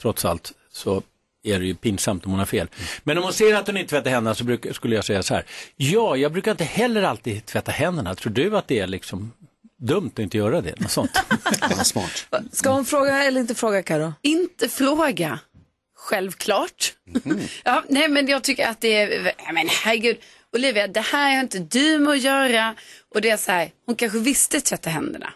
[0.00, 1.02] Trots allt så
[1.44, 2.68] är det ju pinsamt om hon har fel.
[3.04, 5.34] Men om hon ser att hon inte tvättar händerna så brukar, skulle jag säga så
[5.34, 5.44] här.
[5.76, 8.14] Ja, jag brukar inte heller alltid tvätta händerna.
[8.14, 9.32] Tror du att det är liksom
[9.78, 10.80] dumt att inte göra det?
[10.80, 11.10] Något sånt.
[11.82, 12.26] smart.
[12.52, 14.12] Ska hon fråga eller inte fråga Karo?
[14.22, 15.38] Inte fråga.
[15.96, 16.92] Självklart.
[17.64, 20.16] ja, nej men jag tycker att det är, ja, men herregud,
[20.56, 22.74] Olivia, det här har inte du med att göra.
[23.14, 25.32] Och det är så här, hon kanske visste tvätta händerna.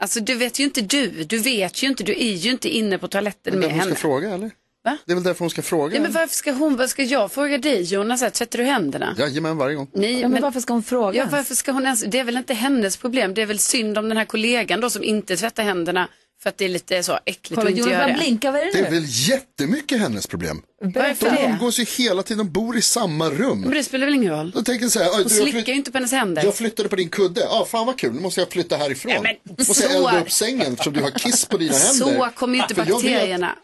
[0.00, 2.98] Alltså du vet ju inte du, du vet ju inte, du är ju inte inne
[2.98, 3.90] på toaletten är med hon henne.
[3.90, 4.50] ska fråga eller?
[4.84, 4.96] Va?
[5.06, 5.94] Det är väl därför hon ska fråga?
[5.96, 9.14] Ja, men varför ska hon, vad ska jag fråga dig Jonas, här, tvättar du händerna?
[9.18, 9.88] Jajamän, varje gång.
[9.94, 11.18] Nej, Ja, men varför ska hon fråga?
[11.18, 13.98] Ja, varför ska hon ens, det är väl inte hennes problem, det är väl synd
[13.98, 16.08] om den här kollegan då som inte tvättar händerna
[16.42, 18.14] för att det är lite så äckligt Kolla, att inte Jonas göra det.
[18.14, 20.62] blinkar, vad är Det är väl jättemycket hennes problem.
[20.94, 21.48] Varför De det?
[21.48, 23.60] umgås ju hela tiden, de bor i samma rum.
[23.60, 24.50] Men det spelar väl ingen roll?
[24.50, 26.44] Då tänker jag så här, "Oj, Hon slickar ju inte på hennes händer.
[26.44, 29.12] jag flyttade på din kudde, ja fan vad kul, nu måste jag flytta härifrån.
[29.22, 31.94] Nej, men måste så- jag elda upp sängen eftersom du har kiss på dina händer.
[31.94, 33.56] Så kommer ju inte bakterierna.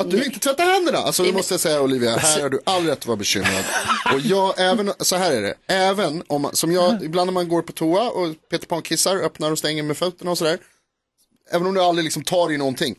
[0.00, 2.86] Att du inte tvättar händerna, alltså då måste jag säga Olivia, här har du all
[2.86, 3.64] rätt att vara bekymrad.
[4.14, 7.48] Och jag, även, så här är det, även om man, som jag, ibland när man
[7.48, 10.58] går på toa och Peter Pan kissar, öppnar och stänger med fötterna och sådär.
[11.50, 12.94] Även om du aldrig liksom tar i någonting,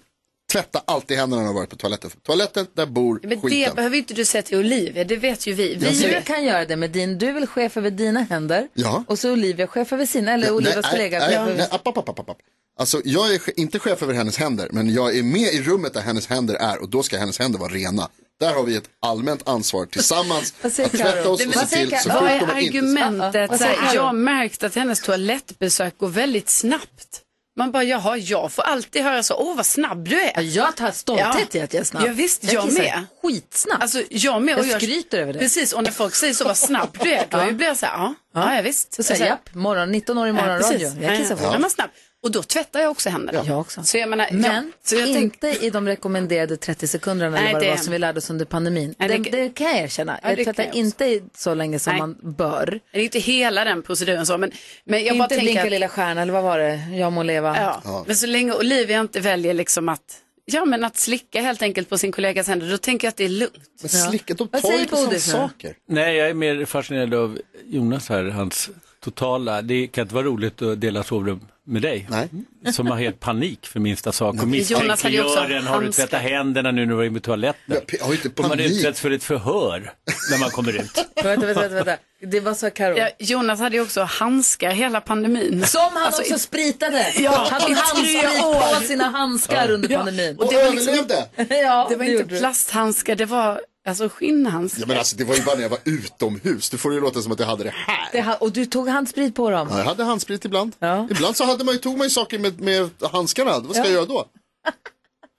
[0.51, 2.09] tvätta alltid händerna när du har varit på toaletten.
[2.09, 3.75] För toaletten, där bor Men det skiten.
[3.75, 5.75] behöver ju inte du säga till Olivia, det vet ju vi.
[5.75, 9.03] vi Du kan göra det med din, du väl chef över dina händer Ja.
[9.07, 11.97] och så Olivia chef över sina, eller Olivias nej, kollega nej, nej, nej, app, app,
[12.09, 12.37] app, app.
[12.79, 16.01] Alltså jag är inte chef över hennes händer, men jag är med i rummet där
[16.01, 18.09] hennes händer är och då ska hennes händer vara rena.
[18.39, 22.09] Där har vi ett allmänt ansvar tillsammans att tvätta oss och se till så?
[22.09, 23.59] Vad är inte argumentet?
[23.59, 23.93] Karo?
[23.93, 27.21] jag har märkt att hennes toalettbesök går väldigt snabbt.
[27.57, 30.41] Man bara, jaha, jag får alltid höra så, åh vad snabb du är.
[30.41, 32.03] Jag tar stolthet i att jag är snabb.
[32.07, 33.05] Ja, visst, Jag jag, med.
[33.21, 33.81] Skitsnabbt.
[33.81, 34.57] Alltså, jag med.
[34.59, 35.39] Och Jag skryter över det.
[35.39, 37.51] Precis, och när folk säger så, vad snabb du är, då Ja.
[37.51, 38.93] blir jag så här, ja, ja, ja visst.
[38.93, 40.91] Så säger jag, japp, morgon, 19 år i morgonradio.
[41.01, 41.51] Jag kissar ja.
[41.51, 41.59] fort.
[41.59, 41.89] man snabb.
[42.23, 43.43] Och då tvättar jag också händerna.
[43.47, 43.83] Jag också.
[43.83, 47.43] Så jag menar, Men ja, så jag tänk, inte i de rekommenderade 30 sekunderna Nej,
[47.43, 48.95] eller vad det var som vi lärde oss under pandemin.
[48.97, 50.19] Nej, det, det- det, kan jag erkänna.
[50.23, 51.99] Ja, jag tvättar jag inte så länge som Nej.
[51.99, 52.79] man bör.
[52.91, 54.51] det är inte hela den proceduren så, men,
[54.83, 56.75] men jag bara inte tänker blinka att, lilla stjärna eller vad var det?
[56.91, 57.57] Jag må leva.
[57.83, 61.89] ja, men så länge Olivia inte väljer liksom att, ja men att slicka helt enkelt
[61.89, 63.69] på sin kollegas händer, då tänker jag att det är lugnt.
[63.81, 65.75] Men slicka, de tar ju på sådana saker.
[65.87, 70.61] Nej, jag är mer fascinerad av Jonas här, hans totala, det kan inte vara roligt
[70.61, 72.07] att dela sovrum med dig.
[72.09, 72.29] Nej.
[72.73, 75.67] Som har helt panik för minsta sak och misstänkliggör en.
[75.67, 77.77] Har du tvättat händerna nu när du var inne på toaletten?
[77.99, 78.71] Jag har inte Och man panik.
[78.71, 79.93] utsätts för ett förhör
[80.31, 81.05] när man kommer ut.
[81.23, 81.97] Vänta, vänta, vänta.
[82.21, 82.97] Det var så Karo.
[82.97, 85.65] Ja, Jonas hade ju också handskar hela pandemin.
[85.65, 87.13] Som han Alltså, också i- spritade.
[87.19, 90.35] Ja, han tog handsprit på sina handskar under pandemin.
[90.37, 91.55] Och det var liksom- överlevde.
[91.65, 94.81] ja, Det var inte plasthandskar, det var alltså skinnhandskar.
[94.81, 97.01] Ja, men alltså, det var ju bara när jag var utomhus, du får det ju
[97.01, 98.09] låta som att jag hade det här.
[98.11, 99.67] Det ha- och du tog handsprit på dem.
[99.71, 100.75] Ja, jag hade handsprit ibland.
[100.79, 101.07] Ja.
[101.11, 103.51] Ibland så hade man ju, tog man ju saker med, med handskarna.
[103.59, 104.25] Vad ska jag göra då?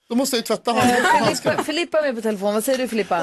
[0.09, 1.62] Då måste jag ju tvätta hand- Filippa, handskarna.
[1.62, 2.55] Filippa är med på telefon.
[2.55, 3.16] Vad säger du Filippa?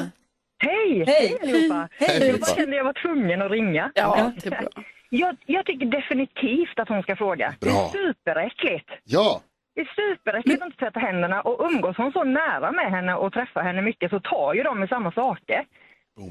[0.60, 1.04] Hej!
[1.08, 1.38] Hej.
[1.42, 1.90] allihopa!
[1.92, 3.92] Hej, Jag bara kände jag var tvungen att ringa.
[3.96, 4.70] Ja, det är bra.
[5.10, 7.56] Jag, jag tycker definitivt att hon ska fråga.
[7.60, 7.86] Det Bra.
[7.86, 8.90] är superäckligt.
[9.04, 9.42] Ja,
[9.78, 13.34] Det är superäckligt att inte tvätta händerna och umgås hon så nära med henne och
[13.34, 15.66] träffar henne mycket så tar ju de med samma saker.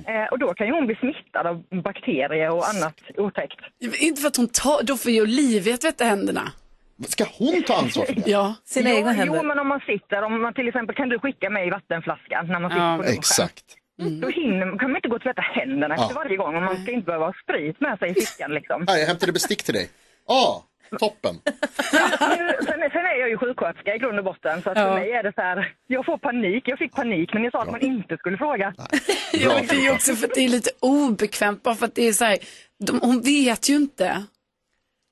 [0.06, 3.60] Eh, och då kan ju hon bli smittad av bakterier och annat otäckt.
[4.00, 6.52] Inte för att hon tar, då får ju Olivia tvätta händerna.
[7.08, 8.22] ska hon ta ansvar för det?
[8.26, 8.54] Ja.
[8.64, 9.36] Sina egna jo, händer.
[9.36, 12.60] Jo, men om man sitter, om man till exempel, kan du skicka mig vattenflaskan när
[12.60, 13.18] man sitter Ja, på lunchen?
[13.18, 13.64] Exakt.
[14.22, 16.02] Då hinner, kan man inte gå och tvätta händerna Ja.
[16.02, 18.84] efter varje gång och man ska inte behöva ha sprit med sig i fickan liksom.
[18.88, 19.88] Här, jag hämtade bestick till dig.
[20.28, 20.64] Ja,
[20.98, 21.34] toppen.
[22.38, 25.12] Nu, sen, sen är jag ju sjuksköterska i grund och botten så att för mig
[25.12, 27.80] är det så här, jag får panik, jag fick panik men jag sa att man
[27.80, 28.74] inte skulle fråga.
[29.32, 31.94] Ja, men det är ju också för att det är lite obekvämt, bara för att
[31.94, 32.38] det är så här,
[32.86, 34.24] de, hon vet ju inte.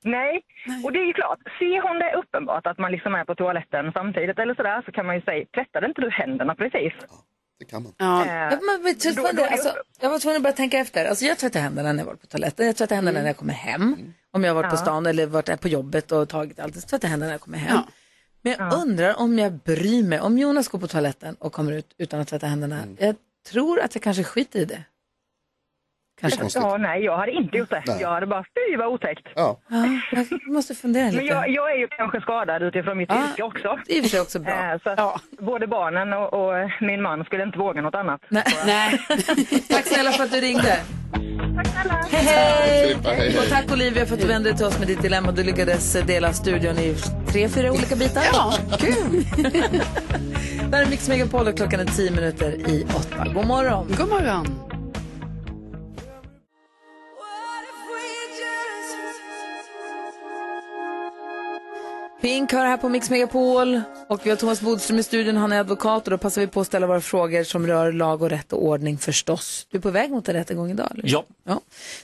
[0.05, 0.43] Nej,
[0.85, 3.93] och det är ju klart, ser hon det uppenbart att man liksom är på toaletten
[3.93, 6.93] samtidigt eller sådär så kan man ju säga, tvättade inte du händerna precis?
[7.59, 7.93] Det kan man.
[7.99, 8.27] Ja.
[8.27, 11.07] Ja, men, men, då- alltså, jag var tvungen att börja tänka efter.
[11.07, 12.67] Alltså, jag tvättar händerna när jag var på toaletten.
[12.67, 13.97] Jag tvättar händerna när jag kommer hem.
[14.35, 14.81] Om jag har varit på Ja.
[14.83, 16.75] stan eller varit på jobbet och tagit allt.
[16.75, 17.77] Så tvättar jag händerna när jag kommer hem.
[17.77, 17.87] Ja.
[18.43, 20.21] Men jag undrar om jag bryr mig.
[20.21, 22.77] Om Jonas går på toaletten och kommer ut utan att tvätta händerna.
[22.99, 23.17] Jag
[23.53, 24.83] tror att jag kanske skiter i det.
[26.21, 26.59] Kanske.
[26.61, 27.83] Ja, nej, jag hade inte gjort det.
[28.01, 29.27] Jag hade bara, fy vad otäckt.
[29.35, 29.61] Ja.
[30.11, 31.17] jag måste fundera lite.
[31.17, 33.79] Men jag, jag är ju kanske skadad utifrån mitt Ja, yrke också.
[33.87, 34.73] det är i och för sig också bra.
[34.73, 38.21] Eh, Så att både barnen och, och min man skulle inte våga något annat.
[38.29, 39.01] Nej.
[39.69, 40.81] tack snälla för att du ringde.
[42.11, 42.89] Hej, hej!
[42.89, 43.39] Filippa, hej, hej.
[43.39, 45.33] Och tack Olivia för att du vände dig till oss med ditt dilemma.
[45.33, 46.95] Du lyckades dela studion i
[47.29, 48.23] tre, fyra olika bitar.
[48.33, 49.27] Ja, kul!
[50.71, 53.27] Där är Mix Megapol och klockan är tio minuter i åtta.
[53.35, 53.95] God morgon!
[53.99, 54.74] God morgon!
[62.25, 65.61] Pink hör här på Mix Megapol och vi har Thomas Bodström i studion, han är
[65.61, 68.53] advokat och då passar vi på att ställa våra frågor som rör lag och rätt
[68.53, 69.67] och ordning förstås.
[69.71, 70.89] Du är på väg mot en rättegång idag?
[70.91, 71.03] Eller?
[71.07, 71.25] Ja.
[71.47, 71.61] ja.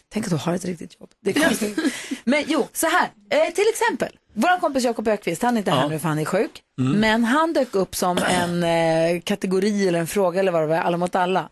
[0.09, 1.11] Tänk att du har ett riktigt jobb.
[1.25, 1.79] Det är konstigt.
[2.25, 5.83] Men jo, så här, eh, till exempel, vår kompis Jakob Ökvist, han är inte här
[5.83, 5.89] Ja.
[5.89, 7.01] nu för han är sjuk, Mm.
[7.01, 10.77] men han dök upp som en eh, kategori eller en fråga eller vad det var,
[10.77, 11.49] alla mot alla.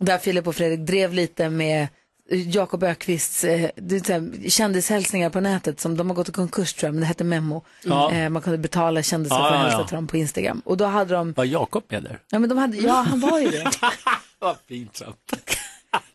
[0.00, 1.88] Där Filip och Fredrik drev lite med
[2.30, 6.88] Jakob Ökvists eh, det här, kändishälsningar på nätet som de har gått i konkurs tror
[6.88, 7.64] jag, men det hette Memo.
[7.82, 8.12] Ja.
[8.12, 9.86] Eh, man kunde betala kändisar Ja, för att ja, hälsa ja.
[9.88, 10.62] till dem på Instagram.
[10.64, 12.18] Och då hade de, Var Jakob med där?
[12.30, 13.70] ja men de hade, ja han var ju det.
[14.38, 15.32] Vad pinsamt.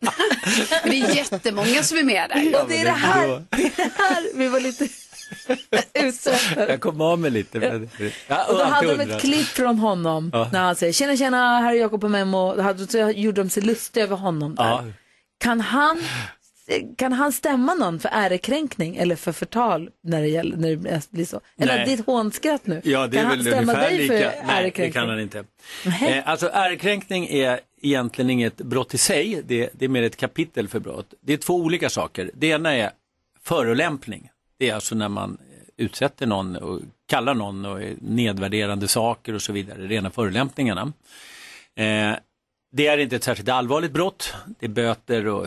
[0.82, 2.62] Men det är jättemånga som är med där.
[2.62, 4.88] och det är det här, det är det här vi var lite
[5.92, 6.68] efter.
[6.68, 7.58] Jag kom av mig lite.
[7.60, 7.90] Men...
[8.26, 10.48] Ja, Och då hade de ett klipp från honom Ja.
[10.52, 12.54] när han säger tjena tjena, här är Jakob på Memo.
[12.56, 14.92] Då hade- Så gjorde de sig lustiga över honom där.
[15.40, 15.98] Kan han,
[16.98, 21.24] kan han stämma någon för ärekränkning eller för förtal när det, gäller, när det blir
[21.24, 21.40] så?
[21.58, 21.86] Eller Nej.
[21.96, 22.80] ditt hånskrat nu?
[22.84, 24.14] Ja, kan han stämma dig lika.
[24.14, 24.92] för Nej, det ärekränkning?
[24.92, 25.44] kan han inte.
[25.84, 30.68] Eh, alltså ärekränkning är egentligen inget brott i sig, det, det är mer ett kapitel
[30.68, 31.14] för brott.
[31.20, 32.30] Det är två olika saker.
[32.34, 32.90] Det ena är
[33.42, 34.30] förolämpning.
[34.58, 39.42] Det är alltså när man eh, utsätter någon och kallar någon och nedvärderande saker och
[39.42, 40.92] så vidare, rena förolämpningarna.
[41.76, 42.14] Eh,
[42.72, 45.46] det är inte ett särskilt allvarligt brott, det är böter och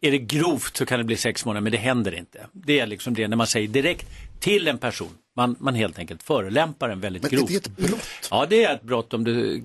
[0.00, 2.46] är det grovt så kan det bli sex månader, men det händer inte.
[2.52, 4.06] Det är liksom det när man säger direkt
[4.40, 7.48] till en person, man, man helt enkelt förolämpar en väldigt Men är grovt.
[7.48, 8.28] det ett brott?
[8.30, 9.64] Ja, det är ett brott om du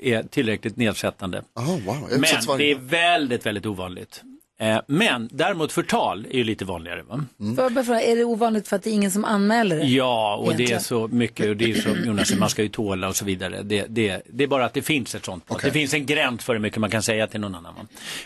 [0.00, 1.42] är tillräckligt nedsättande.
[1.54, 2.06] wow.
[2.10, 4.22] Jag utsätts Men det är väldigt, väldigt ovanligt.
[4.60, 7.02] Eh, Men däremot förtal är ju lite vanligare.
[7.02, 7.24] Va?
[7.56, 9.84] Jag bara fråga, är det ovanligt för att det är ingen som anmäler det?
[9.86, 10.80] Ja, och det är Egentligen.
[10.82, 13.62] så mycket och det är som Jonas, man ska ju tåla och så vidare.
[13.62, 15.62] Det, det, det är bara att det finns ett sånt brott.
[15.62, 17.74] Det finns en gräns för hur mycket man kan säga till någon annan.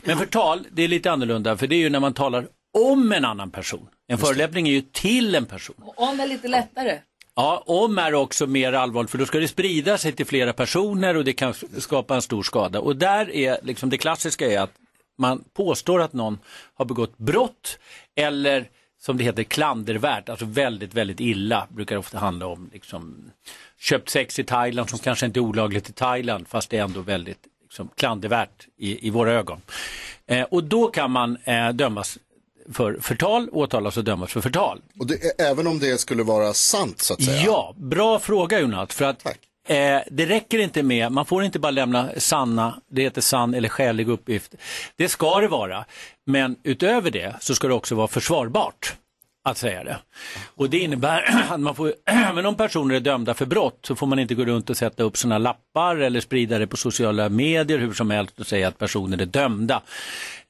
[0.04, 2.46] Men förtal, det är lite annorlunda för det är ju när man talar
[2.78, 3.86] om en annan person.
[4.08, 5.76] En förolämpning är ju till en person.
[5.96, 6.98] Om är lite lättare.
[7.36, 11.16] Ja, om är också mer allvarligt för då ska det sprida sig till flera personer
[11.16, 12.80] och det kan skapa en stor skada.
[12.80, 14.70] Och där är liksom det klassiska är att
[15.18, 16.38] man påstår att någon
[16.74, 17.78] har begått brott
[18.14, 18.68] eller
[19.00, 22.70] som det heter klandervärt, alltså väldigt, väldigt illa, brukar det ofta handla om.
[22.72, 23.30] Liksom,
[23.78, 27.00] köpt sex i Thailand som kanske inte är olagligt i Thailand fast det är ändå
[27.00, 29.60] väldigt liksom, klandervärt i, i våra ögon.
[30.26, 32.18] Eh, och då kan man eh, dömas
[32.72, 34.80] för förtal, åtalas och dömas för förtal.
[34.98, 37.42] Och det även om det skulle vara sant så att säga?
[37.42, 38.94] Ja, bra fråga Jonas.
[38.94, 39.26] För att
[39.68, 43.68] eh, det räcker inte med, man får inte bara lämna sanna, det heter sann eller
[43.68, 44.54] skälig uppgift.
[44.96, 45.84] Det ska det vara,
[46.26, 48.96] men utöver det så ska det också vara försvarbart
[49.50, 49.98] att säga det.
[50.54, 54.06] Och det innebär att man får, även om personer är dömda för brott så får
[54.06, 57.78] man inte gå runt och sätta upp sådana lappar eller sprida det på sociala medier
[57.78, 59.82] hur som helst och säga att personer är dömda.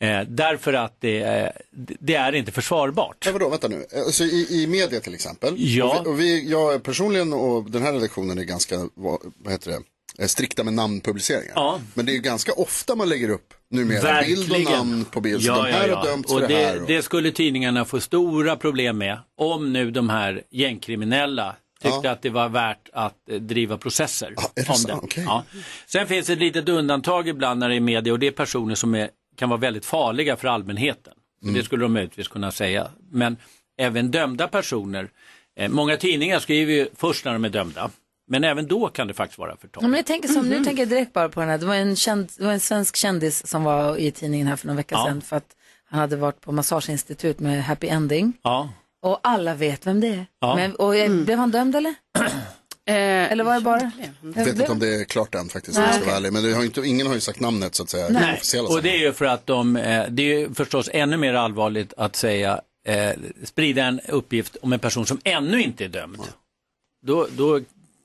[0.01, 1.53] Eh, därför att det, är-
[2.01, 3.17] det är inte försvarbart.
[3.25, 3.85] Men vadå, vänta nu.
[4.07, 5.55] Alltså, i, I media till exempel.
[5.57, 5.99] Ja.
[5.99, 9.71] Och vi, och vi, jag personligen och den här redaktionen är ganska, vad, vad heter
[9.71, 11.53] det, eh, strikta med namnpubliceringar.
[11.55, 11.81] Ja.
[11.95, 15.43] Men det är ganska ofta man lägger upp numera bild och namn på bild.
[15.43, 16.11] Ja, de här ja, har ja.
[16.11, 16.81] dömts och för det, här.
[16.81, 16.89] Och...
[16.89, 22.31] det skulle tidningarna få stora problem med om nu de här gängkriminella tyckte att det
[22.31, 24.93] var värt att eh, driva processer är det om det.
[24.93, 25.25] Okej.
[25.27, 25.45] Ja.
[25.87, 28.75] Sen finns det ett litet undantag ibland när det är media och det är personer
[28.75, 31.15] som är, kan vara väldigt farliga för allmänheten.
[31.43, 31.55] Mm.
[31.55, 32.89] Det skulle de möjligtvis kunna säga.
[33.11, 33.37] Men
[33.79, 35.11] även dömda personer,
[35.57, 37.91] eh, många tidningar skriver ju först när de är dömda.
[38.29, 39.83] Men även då kan det faktiskt vara förtal.
[39.85, 40.49] Ja, men jag tänker som, Mhm.
[40.59, 41.59] Nu tänker jag direkt bara på den här.
[41.59, 44.67] Det var, en känd, det var en svensk kändis som var i tidningen här för
[44.67, 45.05] någon vecka Ja.
[45.07, 45.57] sedan för att
[45.91, 48.33] han hade varit på massageinstitut med happy ending.
[48.43, 48.69] Ja.
[49.03, 50.27] Och alla vet vem det är.
[50.41, 50.57] Ja.
[50.57, 51.95] Men, och, eh, Blev han dömd eller?
[52.87, 53.93] eller var det bara?
[54.35, 56.33] Jag vet inte om det är klart än faktiskt, vara ärlig.
[56.33, 58.09] Men det har inte, ingen har ju sagt namnet så att säga.
[58.09, 61.17] Nej, officiella och det är ju för att de, eh, det är ju förstås ännu
[61.17, 63.11] mer allvarligt att säga, eh,
[63.45, 66.19] sprida en uppgift om en person som ännu inte är dömd.
[67.07, 67.61] Då, då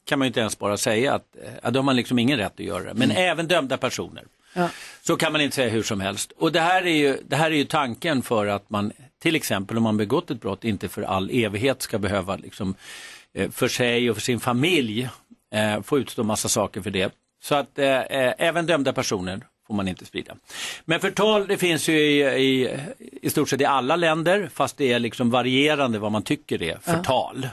[0.06, 2.38] kan man ju inte ens bara säga att, eh, ja, då har man liksom ingen
[2.38, 2.94] rätt att göra det.
[2.94, 4.24] Men även dömda personer.
[4.54, 4.70] Ja.
[5.02, 6.32] Så kan man inte säga hur som helst.
[6.38, 8.92] Och det här, är ju, det här är ju tanken för att man,
[9.22, 12.76] till exempel om man begått ett brott, inte för all evighet ska behöva liksom,
[13.34, 15.10] eh, för sig och för sin familj
[15.54, 17.14] eh, få utstå massa saker för det.
[17.44, 20.36] Så att eh, eh, även dömda personer får man inte sprida.
[20.86, 22.80] Men förtal det finns ju i, i,
[23.22, 26.78] i stort sett i alla länder fast det är liksom varierande vad man tycker är
[26.78, 27.48] förtal.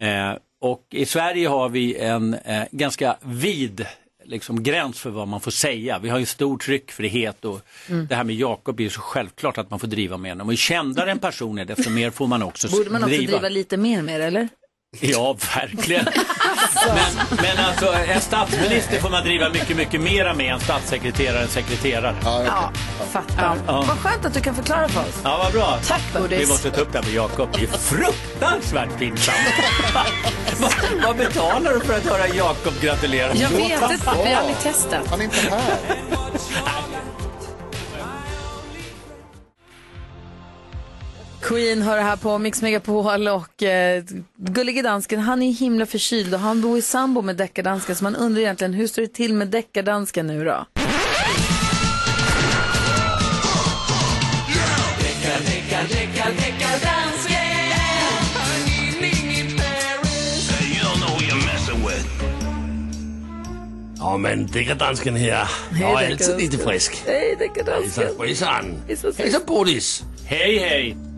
[0.00, 3.86] Eh, och i Sverige har vi en eh, ganska vid
[4.24, 5.98] liksom, gräns för vad man får säga.
[5.98, 8.06] Vi har ju stor tryckfrihet och Mm.
[8.06, 10.46] det här med Jakob är ju så självklart att man får driva med honom.
[10.46, 13.32] Och ju kändare en person är desto mer får man också Borde man också driva.
[13.32, 14.48] driva lite mer med det, eller?
[14.98, 16.04] Ja, verkligen.
[16.86, 21.50] men, men alltså en statsminister får man driva mycket, mycket mera med än statssekreterare och
[21.50, 22.14] sekreterare.
[22.24, 22.72] Ja,
[23.10, 23.56] fattar.
[23.66, 23.84] Ja.
[23.88, 25.20] Vad skönt att du kan förklara för oss.
[25.24, 25.78] Ja, vad bra.
[25.86, 26.40] Tack, Bodis.
[26.40, 27.48] Vi måste ta upp det här med Jakob.
[27.52, 29.38] Det är fruktansvärt pinsamt.
[30.60, 30.72] vad,
[31.04, 33.34] vad betalar du för att höra Jakob gratulera?
[33.34, 35.06] Jag vet inte, vi har aldrig testat.
[35.10, 35.74] Han är inte här.
[41.50, 44.04] Queen hör här på Mix Megapol och eh,
[44.36, 48.16] gullige dansken, han är himla förkyld och han bor i sambo med deckardansken så man
[48.16, 50.66] undrar egentligen hur står det till med deckardansken nu då?
[63.98, 65.48] Ja, men deckardansken här.
[65.70, 67.02] Hej, Jag är alltid lite frisk.
[67.06, 68.04] Hej deckardansken.
[68.18, 69.14] Hejsan svejsan.
[69.18, 70.02] Hejsan Bodis.
[70.24, 71.09] Hej, hej.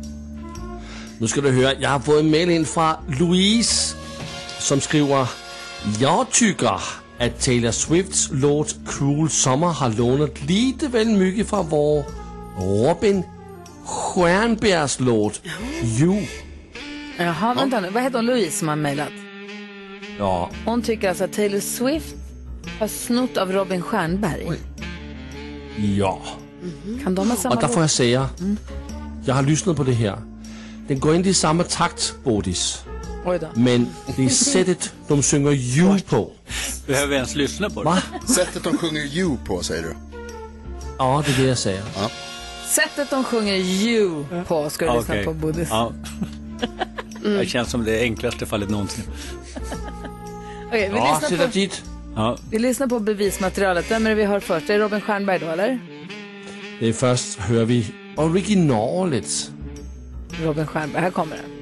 [1.23, 3.97] Nu ska du höra, jag har fått en mail in från Louise
[4.59, 5.29] som skriver
[6.01, 6.81] Jag tycker
[7.18, 12.05] att Taylor Swifts låt Cruel Summer har lånat lite väl mycket från vår
[12.59, 13.23] Robin
[13.85, 15.41] Stjernbergs låt
[16.01, 16.23] You.
[17.18, 17.91] Jaha, vänta nu.
[17.91, 18.27] Vad heter hon?
[18.27, 19.12] Louise som har mejlat?
[20.18, 22.14] Ja, Hon tycker alltså att Taylor Swift
[22.79, 24.47] har snott av Robin Stjernberg.
[25.99, 26.23] ja.
[27.03, 28.29] Kan de ha samma Och där får jag säga,
[29.25, 30.32] jag har lyssnat på det här.
[30.93, 32.84] Den går inte i samma takt, Bodis.
[33.55, 33.86] Men
[34.16, 36.30] det är sättet de sjunger You på.
[36.86, 37.84] Behöver vi ens lyssna på det?
[37.84, 38.03] Va?
[38.28, 39.95] Sättet de sjunger You på, säger du?
[40.99, 41.82] Ja, det är det jag säger.
[41.97, 42.11] Ja.
[42.66, 45.68] Sättet de sjunger You på ska du lyssna på, Bodis.
[45.70, 45.93] Ja.
[47.22, 49.05] Det känns som det enklaste fallet någonsin.
[50.66, 51.82] Okej, vi, Ja, lyssnar på, dit.
[52.16, 52.36] Ja.
[52.51, 53.90] vi lyssnar på bevismaterialet.
[53.90, 54.70] Vem är det vi hör först?
[54.70, 55.80] Är det Robin Stjernberg då, eller?
[56.80, 57.86] Det är först hör vi
[58.16, 59.51] originalet.
[60.41, 61.62] Robin Stjernberg, här kommer den.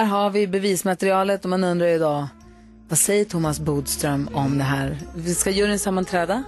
[0.00, 2.28] Där har vi bevismaterialet och man undrar då,
[2.88, 4.98] vad säger Thomas Bodström om det här?
[5.14, 6.44] Vi ska juryn sammanträda?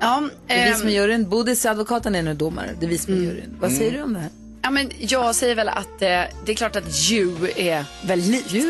[0.00, 1.28] Ja, Det är vi ehm, som är juryn.
[1.28, 2.70] Bodis, advokaten, är nu domare.
[2.80, 3.56] Det är vi som är juryn.
[3.60, 4.28] Vad säger du om det här?
[4.62, 6.08] Ja, men jag säger väl att eh,
[6.44, 8.66] det är klart att you är väldigt likt.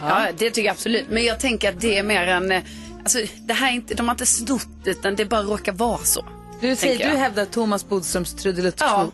[0.00, 0.26] ja.
[0.38, 1.06] det tycker jag absolut.
[1.10, 2.52] Men jag tänker att det är mer en...
[2.52, 2.62] eh,
[3.02, 6.24] Alltså, det här är inte, de har inte snott utan det bara råkar vara så.
[6.60, 7.10] Du, säger, du jag.
[7.16, 9.06] hävdar Thomas Bodströms trudelutt Ja.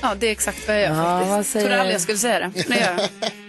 [0.00, 1.30] ja, det är exakt vad jag gör Ja, faktiskt.
[1.30, 2.74] vad säger- Trodde aldrig jag skulle säga det.
[2.74, 3.08] Gör jag.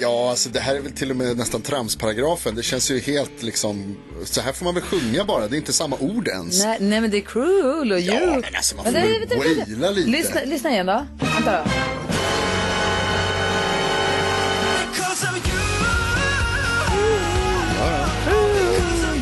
[0.00, 2.54] Ja, alltså det här är väl till och med nästan tramsparagrafen.
[2.54, 5.48] Det känns ju helt liksom, så här får man väl sjunga bara.
[5.48, 6.64] Det är inte samma ord ens.
[6.64, 8.14] Nej, nej, men det är cruel och you.
[8.14, 9.64] Ja, men alltså man får väl vänta, vänta.
[9.66, 10.08] waila lite.
[10.10, 11.06] Lyssna, lyssna igen då.
[11.20, 11.70] Vänta då.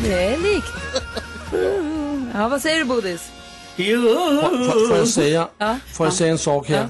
[0.03, 0.67] Det är likt.
[2.33, 3.21] Ja, vad säger du Bodis?
[3.75, 5.77] Får, får, får jag säga, Ja.
[5.93, 6.87] får jag säga en sak här?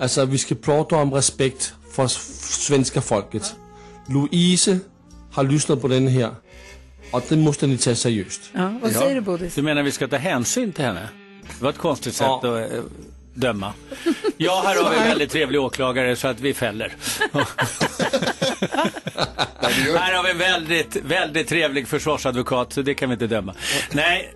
[0.00, 3.54] Alltså, vi ska prata om respekt för svenska folket.
[4.08, 4.78] Louise
[5.32, 6.30] har lyssnat på den här.
[7.10, 8.40] Och det måste ni ta seriöst.
[8.52, 9.54] Ja, vad säger du Bodis?
[9.54, 11.08] Du menar vi ska ta hänsyn till henne?
[11.58, 12.66] Det var ett konstigt sätt att eh,
[13.34, 13.72] döma.
[14.36, 16.92] Ja, här har vi en väldigt trevlig åklagare så att vi fäller.
[19.72, 23.54] här har vi en väldigt, väldigt trevlig försvarsadvokat så det kan vi inte döma.
[23.92, 24.34] Nej,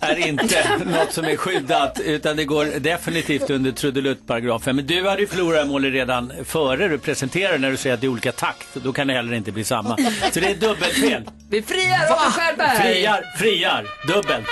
[0.00, 4.76] är inte något som är skyddat utan det går definitivt under trudeluttparagrafen.
[4.76, 8.06] Men du hade ju förlorat målet redan före du presenterar när du säger att det
[8.06, 8.68] är olika takt.
[8.74, 9.96] Då kan det heller inte bli samma.
[10.32, 11.22] Så det är dubbelfel.
[11.50, 12.76] Vi friar Robin Stjernberg!
[12.76, 14.48] Friar, friar, dubbelt.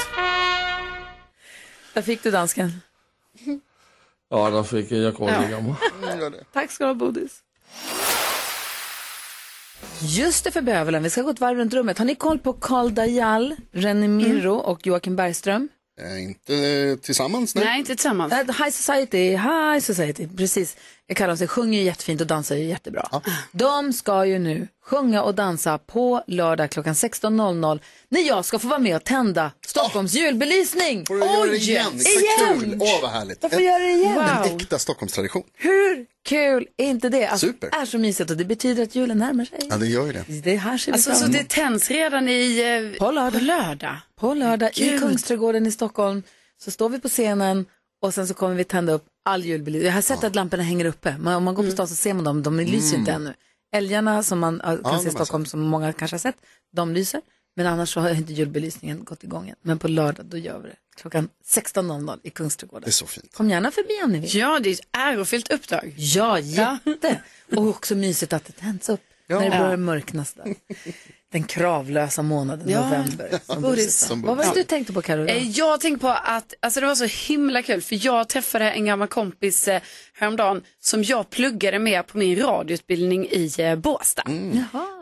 [1.94, 2.80] Där fick du dansken.
[4.30, 5.76] Ja, där fick jag, jag Ja.
[6.20, 6.30] ja.
[6.52, 7.42] Tack ska du ha Bodis.
[10.02, 11.98] Just det för bövelen, vi ska gå ett varv runt rummet.
[11.98, 15.68] Har ni koll på Karl Dajal, René Mirro och Joakim Bergström?
[16.00, 17.64] Eh, inte tillsammans, nej.
[17.64, 18.32] Nej, inte tillsammans.
[18.32, 20.76] Eh, High Society, High Society, precis.
[21.14, 23.08] Sig, sjunger ju jättefint och dansar ju jättebra.
[23.52, 28.68] De ska ju nu sjunga och dansa på lördag klockan 16.00 när jag ska få
[28.68, 31.06] vara med och tända Stockholms julbelysning.
[31.06, 31.92] Får du göra det igen?
[32.60, 32.78] Kul!
[32.80, 33.38] Åh, vad härligt.
[33.40, 34.18] Jag får göra det igen.
[34.18, 35.42] En äkta Stockholmstradition.
[35.56, 37.26] Hur kul är inte det?
[37.26, 37.70] Alltså, Super.
[37.70, 39.58] Det är så mysigt och det betyder att julen närmar sig.
[39.70, 40.24] Ja, det gör ju det.
[40.44, 43.32] Det här ser vi Alltså, fram så det tänds redan i, eh, På lördag.
[43.32, 43.96] På lördag.
[44.20, 44.98] På lördag i.
[44.98, 46.22] Kungsträdgården i Stockholm
[46.64, 47.66] så står vi på scenen
[48.02, 49.86] och sen så kommer vi tända upp all julbelysning.
[49.86, 51.16] Jag har sett att lamporna hänger uppe.
[51.20, 53.34] Men om man går på stan så ser man dem, de lyser inte ännu.
[53.74, 56.36] Älgarna som man kan Ja, se i Stockholm som många kanske har sett,
[56.72, 57.20] de lyser.
[57.56, 59.56] Men annars så har inte julbelysningen gått igång än.
[59.62, 60.76] Men på lördag då gör vi det.
[60.96, 62.82] Klockan 16.00 i Kungsträdgården.
[62.84, 63.34] Det är så fint.
[63.34, 64.36] Kom gärna förbi om ni vill.
[64.36, 65.94] Ja, det är ett ärofyllt uppdrag.
[65.96, 67.20] Ja, jätte.
[67.56, 69.38] Och också mysigt att det tänds upp Ja.
[69.40, 70.54] när det börjar mörkna sådär.
[71.32, 72.80] Den kravlösa månaden Ja.
[72.88, 73.40] november.
[73.46, 74.06] Som sa.
[74.06, 75.26] Som Vad var det du tänkte på Karo?
[75.26, 78.84] Eh, Jag tänkte på att alltså det var så himla kul för jag träffade en
[78.84, 79.82] gammal kompis eh,
[80.14, 84.22] häromdagen som jag pluggade med på min radioutbildning i eh, Båstad.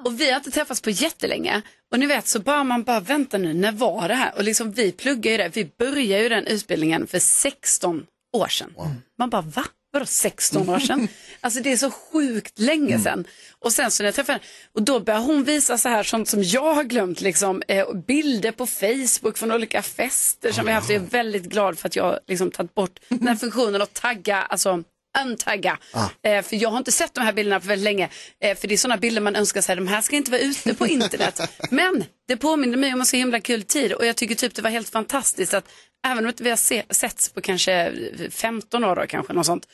[0.05, 1.63] Och vi har inte träffats på jättelänge.
[1.93, 4.33] Och ni vet så bara man bara vänta nu, när var det här?
[4.37, 8.75] Och liksom vi pluggar ju det, vi började ju den utbildningen för 16 år sedan.
[9.19, 9.65] Man bara va?
[9.93, 11.09] Vadå 16 år sedan?
[11.41, 13.25] alltså det är så sjukt länge sedan.
[13.59, 16.29] Och sen så när jag träffade henne, och då börjar hon visa så här sånt
[16.29, 20.91] som jag har glömt, liksom, eh, bilder på Facebook från olika fester som vi haft.
[20.91, 24.37] Jag är väldigt glad för att jag liksom tagit bort den här funktionen att tagga,
[24.43, 24.83] alltså
[25.25, 25.79] untagga.
[26.23, 28.09] Eh, för jag har inte sett de här bilderna på väldigt länge.
[28.45, 30.75] Eh, för det är sådana bilder man önskar sig, de här ska inte vara ute
[30.75, 31.41] på internet.
[31.71, 34.63] Men det påminner mig om en så himla kul tid och jag tycker typ det
[34.63, 35.65] var helt fantastiskt att
[36.07, 37.93] även om vi har se- setts på kanske
[38.31, 39.67] 15 år då, kanske något sånt,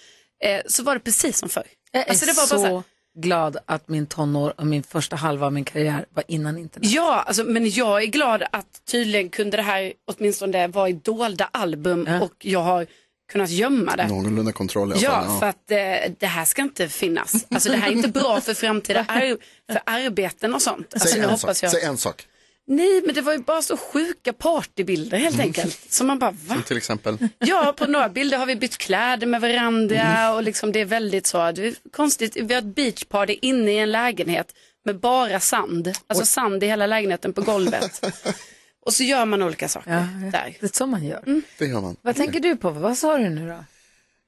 [0.45, 1.65] eh, så var det precis som förr.
[1.93, 2.83] Jag är Alltså, det var så, bara så här-
[3.23, 6.91] glad att min tonår och min första halva av min karriär var innan internet.
[6.91, 11.49] Ja, alltså, men jag är glad att tydligen kunde det här åtminstone vara i dolda
[11.53, 12.87] album och jag har
[13.33, 14.07] kunnat gömma det.
[14.09, 15.39] Någorlunda kontroll i alla Ja, fall.
[15.41, 17.47] för att eh, det här ska inte finnas.
[17.51, 19.37] Alltså det här är inte bra för framtida ar-
[19.73, 20.95] för arbeten och sånt.
[20.95, 21.65] Alltså, Säg, nu en hoppas sak.
[21.65, 21.71] jag...
[21.73, 22.27] Säg en sak.
[22.69, 25.81] Nej, men det var ju bara så sjuka partybilder helt enkelt.
[25.93, 26.55] Så man bara, va?
[26.55, 27.19] Som till exempel.
[27.39, 31.27] Ja, på några bilder har vi bytt kläder med varandra och liksom det är väldigt
[31.27, 34.55] så, det är konstigt, vi har ett beachparty inne i en lägenhet
[34.85, 38.05] med bara sand, alltså sand i hela lägenheten på golvet.
[38.87, 40.57] och så gör man olika saker Ja, där.
[40.61, 41.43] det är så man gör.
[41.59, 41.97] Det gör man.
[42.03, 42.71] Vad tänker du på?
[42.71, 43.65] Vad sa du nu då?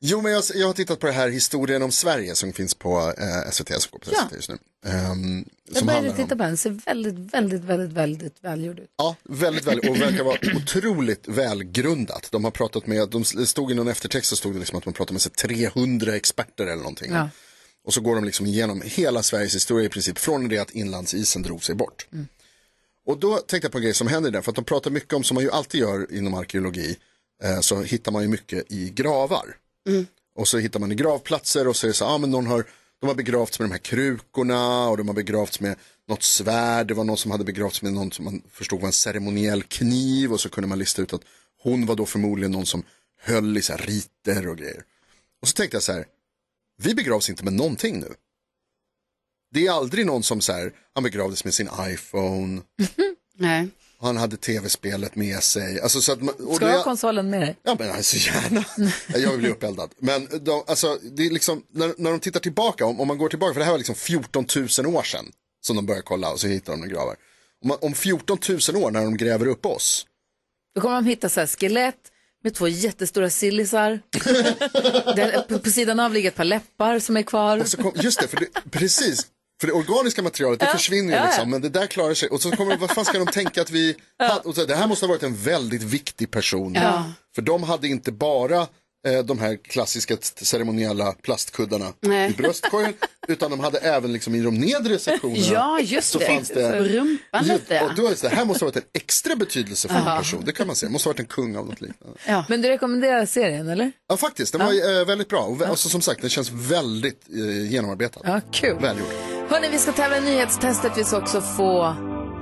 [0.01, 3.15] Jo, men jag, jag har tittat på det här historien om Sverige som finns på
[3.19, 4.21] eh, SVT, som går på Ja.
[4.29, 4.59] SVT just nu.
[4.87, 5.45] Ehm,
[5.75, 8.91] Jag började titta på den, ser väldigt, väldigt, väldigt, väldigt välgjord ut.
[8.97, 12.29] ja, väldigt, väldigt, och verkar vara otroligt välgrundat.
[12.33, 14.95] De har pratat med, de stod i någon eftertext så stod det liksom att man
[14.95, 17.13] pratar med sig 300 experter eller någonting.
[17.13, 17.29] Ja.
[17.85, 21.43] Och så går de liksom igenom hela Sveriges historia i princip, från det att inlandsisen
[21.43, 22.07] drog sig bort.
[23.09, 25.13] Och då tänkte jag på en grej som händer den, för att de pratar mycket
[25.13, 26.97] om, som man ju alltid gör inom arkeologi,
[27.43, 29.57] eh, så hittar man ju mycket i gravar.
[30.37, 32.65] Och så hittar man i gravplatser och så är det så, ah, men någon har,
[33.01, 35.77] de har begravts med de här krukorna och de har begravts med
[36.09, 36.89] något svärd.
[36.89, 40.33] Det var någon som hade begravts med någon som man förstod var en ceremoniell kniv
[40.33, 41.23] och så kunde man lista ut att
[41.63, 42.83] hon var då förmodligen någon som
[43.21, 44.83] höll i så här riter och grejer.
[45.43, 46.07] Och så tänkte jag så här,
[46.83, 48.15] vi begravs inte med någonting nu.
[49.55, 52.63] Det är aldrig någon som så här, han begravdes med sin iPhone,
[53.39, 53.69] Nej.
[54.01, 55.81] han hade tv-spelet med sig.
[55.81, 57.57] Alltså, så att man, och Ska du ha konsolen med dig?
[57.63, 58.65] Ja men alltså gärna.
[59.15, 59.91] Jag vill bli uppeldad.
[59.99, 63.29] Men de, alltså, det är liksom, när, när de tittar tillbaka, om, om man går
[63.29, 64.47] tillbaka, för det här var liksom 14
[64.79, 65.27] 000 år sedan
[65.61, 67.17] som de började kolla och så hittar de några gravar.
[67.65, 70.07] Om, om 14 000 år när de gräver upp oss,
[70.75, 72.13] Då kommer de hitta så här skelett
[72.45, 74.01] med två jättestora sillisar.
[75.49, 77.59] På, på sidan av ligger ett par läppar som är kvar.
[77.59, 79.27] och så kom, just det, för det, precis.
[79.61, 81.27] För det organiska materialet, det Ja, försvinner ju ja, ja.
[81.27, 82.29] liksom, men det där klarar sig.
[82.29, 84.87] Och så kommer vad fan ska de tänka att vi, hade, och så, det här
[84.87, 86.75] måste ha varit en väldigt viktig person.
[86.75, 87.05] Ja.
[87.35, 88.67] För de hade inte bara
[89.07, 92.31] eh, de här klassiska ceremoniella plastkuddarna Nej.
[92.31, 92.95] i bröstkorgen,
[93.29, 95.45] utan de hade även liksom i de nedre sektionerna.
[95.53, 96.27] Ja, just så det.
[96.27, 97.81] Fanns det På rumpan lite.
[97.81, 100.17] Och då är det, så här, det här måste ha varit en extra betydelsefull Ja.
[100.19, 100.89] person, det kan man säga.
[100.89, 102.45] Det måste ha varit en kung av något liknande.
[102.49, 103.93] Men du rekommenderar serien eller?
[104.09, 105.41] Ja, faktiskt, den var eh, väldigt bra.
[105.41, 108.21] Och vä- alltså, som sagt, den känns väldigt eh, genomarbetad.
[108.25, 108.77] Ja, kul.
[108.81, 109.38] Välgjord.
[109.51, 110.93] Hörni, vi ska tävla i nyhetstestet.
[110.99, 111.95] Vi ska också få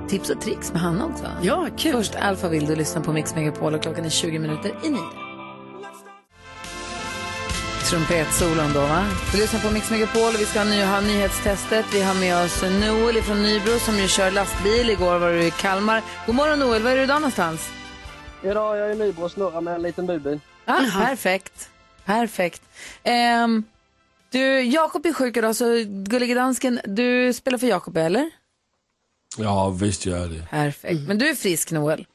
[0.09, 1.25] tips och tricks med Hanna också.
[1.41, 1.91] Ja, kul.
[1.91, 4.99] Först Alfa vill du lyssna på Mix Megapol och klockan är 20 minuter i nio.
[7.89, 9.05] Trumpetsolon då va?
[9.31, 11.85] Du lyssnar på Mix Megapol och vi ska ny, ha nyhetstestet.
[11.93, 14.89] Vi har med oss Noel från Nybro som ju kör lastbil.
[14.89, 16.01] Igår var du i Kalmar.
[16.25, 17.69] God morgon Noel, var är du idag någonstans?
[18.43, 20.39] Idag är jag i Nybro och snurrar med en liten budbil.
[20.65, 21.69] Ja, perfekt.
[22.05, 22.61] Perfekt.
[23.03, 23.63] Ehm,
[24.37, 28.29] Du, Jakob är sjuk idag så gullige dansken, du spelar för Jakob eller?
[29.37, 30.47] Ja, visst gör jag det.
[30.49, 31.01] Perfekt.
[31.07, 32.07] Men du är frisk Noel?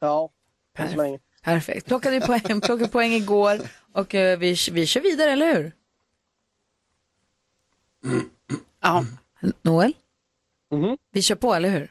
[0.00, 0.30] Ja,
[0.78, 1.18] än så länge.
[1.42, 1.86] Perfekt.
[1.86, 3.60] Plockade poäng, plockade poäng igår
[3.92, 5.72] och eh, vi, vi kör vidare, eller hur?
[8.82, 9.04] Ja.
[9.62, 9.92] Noel?
[10.72, 10.98] Mhm.
[11.12, 11.90] Vi kör på, eller hur?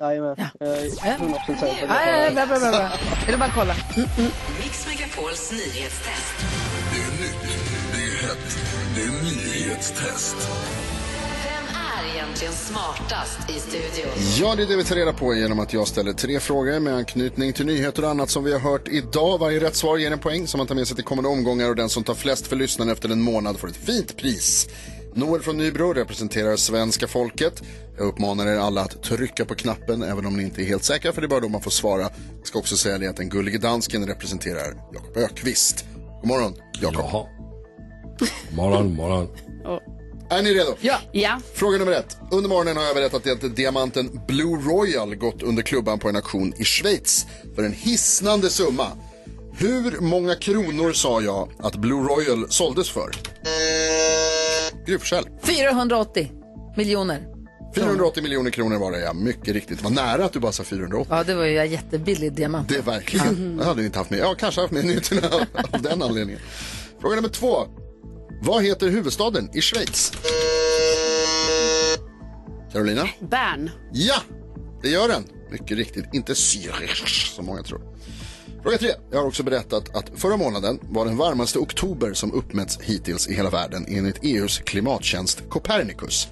[0.00, 0.36] Jajamän.
[0.60, 0.88] Jag är
[1.18, 2.90] 100% säker på Ja, ja, ja, bra, bra, bra, bra.
[3.26, 3.74] Är det bara att kolla?
[4.62, 6.59] Mix Megapols nyhetstest.
[9.06, 10.36] Nyhetstest.
[11.44, 14.12] Vem är egentligen smartast i studion?
[14.38, 16.94] Ja, det är det vi tar reda på genom att jag ställer tre frågor med
[16.94, 19.38] anknytning till nyheter och annat som vi har hört idag.
[19.38, 21.76] Varje rätt svar ger en poäng som man tar med sig till kommande omgångar och
[21.76, 24.68] den som tar flest för lyssnaren efter en månad får ett fint pris.
[25.14, 27.62] Noel från Nybro representerar svenska folket.
[27.98, 31.12] Jag uppmanar er alla att trycka på knappen även om ni inte är helt säkra
[31.12, 32.02] för det är bara då man får svara.
[32.38, 35.84] Jag ska också säga det att den gullige dansken representerar Jakob Ökvist.
[36.20, 37.39] God morgon, Jakob.
[38.56, 39.28] Morgon, morgon.
[40.30, 40.74] Är ni redo?
[40.80, 40.98] Ja.
[41.12, 41.40] ja.
[41.54, 42.16] Fråga nummer ett.
[42.30, 46.54] Under morgonen har jag berättat att diamanten Blue Royal gått under klubban på en auktion
[46.56, 48.86] i Schweiz för en hisnande summa.
[49.52, 53.10] Hur många kronor sa jag att Blue Royal såldes för?
[54.86, 55.24] Gry Forssell.
[55.42, 56.32] 480
[56.76, 57.26] miljoner.
[57.74, 59.78] 480 miljoner kronor var det ja, mycket riktigt.
[59.78, 61.06] Det var nära att du bara sa 480.
[61.10, 62.68] Ja, det var ju en jättebillig diamant.
[62.68, 63.56] Det är verkligen.
[63.58, 64.20] Jag hade inte haft med.
[64.20, 65.28] Ja, kanske haft med nyheterna
[65.72, 66.40] av den anledningen.
[67.00, 67.66] Fråga nummer två.
[68.42, 70.12] Vad heter huvudstaden i Schweiz?
[72.72, 73.08] Carolina?
[73.20, 73.70] Bern.
[73.92, 74.22] Ja,
[74.82, 75.24] det gör den.
[75.50, 76.04] Mycket riktigt.
[76.12, 77.80] Inte Zürich som många tror.
[78.62, 78.90] Fråga tre.
[79.10, 83.34] Jag har också berättat att förra månaden var den varmaste oktober som uppmätts hittills i
[83.34, 86.28] hela världen enligt EUs klimattjänst Copernicus.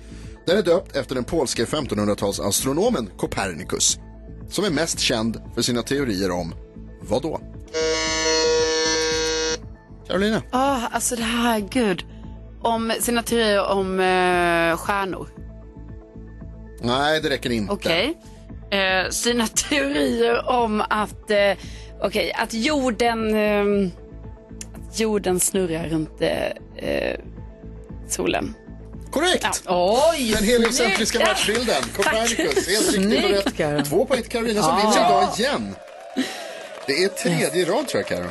[0.46, 3.98] Den är döpt efter den polske 1500-talsastronomen Copernicus
[4.48, 6.54] som är mest känd för sina teorier om
[7.02, 7.40] vad då?
[10.08, 10.42] Carolina?
[10.50, 12.04] Ah, alltså det här, gud.
[12.62, 15.28] Om sina teorier om eh, stjärnor.
[16.80, 17.72] Nej, det räcker inte.
[17.72, 18.18] Okej.
[18.70, 21.52] Eh, sina teorier om att, eh,
[22.02, 23.90] okej, att jorden, eh,
[24.88, 26.46] att jorden snurrar runt eh,
[26.88, 27.16] eh,
[28.08, 28.54] solen.
[29.10, 29.62] Korrekt!
[29.66, 30.10] Ja.
[30.12, 31.82] Oj, Den heliocentriska världsbilden.
[31.96, 32.68] Copernicus.
[32.68, 33.84] Helt riktigt och rätt.
[33.88, 34.90] Två poäng till Carolina som Ja.
[34.90, 35.74] vinner idag igen.
[36.88, 38.28] Det är tredje i rad tror jag, Karo.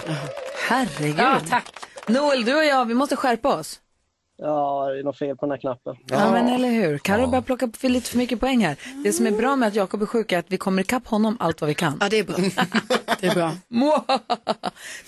[0.67, 1.19] Herregud.
[1.19, 1.73] Ja, tack.
[2.07, 3.79] Noel, du och jag, vi måste skärpa oss.
[4.37, 5.95] Ja, det är något fel på den här knappen.
[6.07, 6.97] Ja, men eller hur.
[6.97, 8.77] Carro börjar plocka för lite för mycket poäng här.
[9.03, 11.37] Det som är bra med att Jakob är sjuk är att vi kommer ikapp honom
[11.39, 11.97] allt vad vi kan.
[11.99, 12.35] Ja, det är bra.
[13.19, 13.51] Det är bra.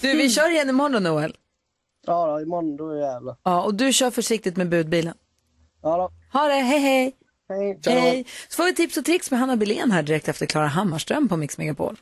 [0.01, 1.35] Du, vi kör igen imorgon då, Noel.
[2.07, 3.35] Ja, då, imorgon då är det jävlar.
[3.43, 5.13] Ja, och du kör försiktigt med budbilen.
[5.81, 6.39] Ja då.
[6.39, 7.15] Ha det, hej hej.
[7.49, 7.79] Hej.
[7.85, 8.25] Hej.
[8.49, 11.37] Så får vi tips och tricks med Hanna Billén här direkt efter Klara Hammarström på
[11.37, 11.97] Mix Megapol.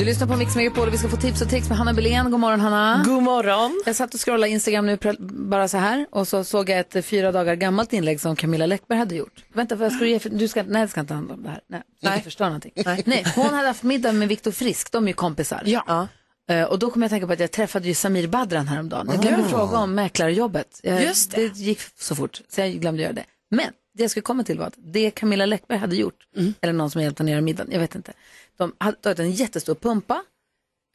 [0.00, 2.30] Du lyssnar på Mix Megapol och vi ska få tips och tricks med Hanna Billén.
[2.30, 3.02] God morgon Hanna.
[3.06, 3.82] God morgon.
[3.86, 4.98] Jag satt och scrollade Instagram nu
[5.28, 8.98] bara så här och så såg jag ett fyra dagar gammalt inlägg som Camilla Läckberg
[8.98, 9.44] hade gjort.
[9.52, 10.30] Vänta, vad ska du ge för...
[10.30, 10.62] Du ska...
[10.62, 11.60] Nej, det ska inte handla om det här.
[11.68, 12.12] Nej, Nej.
[12.12, 12.72] inte förstå någonting.
[13.04, 13.24] Nej.
[13.36, 15.62] hon hade haft middag med Viktor Frisk, de är ju kompisar.
[15.66, 16.08] Ja.
[16.50, 19.08] Eh, Och då kom jag att tänka på att jag träffade ju Samir Badran häromdagen.
[19.12, 19.48] Jag glömde Ah.
[19.48, 20.80] fråga om mäklarjobbet.
[20.82, 21.36] Jag, Just det.
[21.48, 23.24] det gick så fort, så jag glömde göra det.
[23.50, 23.66] Men
[24.00, 26.54] det jag skulle komma till var att det Camilla Läckberg hade gjort, Mm.
[26.60, 28.12] eller någon som hjälpt henne göra middagen, jag vet inte.
[28.56, 30.24] De hade tagit en jättestor pumpa,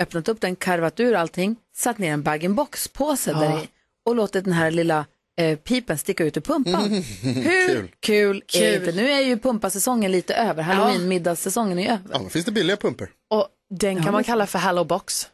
[0.02, 3.40] öppnat upp den, karvat ur allting, satt ner en bag-in-box-påse Ja.
[3.40, 3.68] där i
[4.06, 5.06] och låtit den här lilla
[5.38, 6.92] eh, pipen sticka ut ur pumpan.
[7.24, 7.92] Hur Kul.
[8.00, 8.88] kul, är det Kul.
[8.90, 8.92] inte?
[9.02, 12.02] Nu är ju pumpasäsongen lite över, halloween-middagssäsongen är över.
[12.12, 13.10] Ja, men finns det billiga pumper?
[13.30, 15.28] Och den kan Ja, man kalla för Hello Box.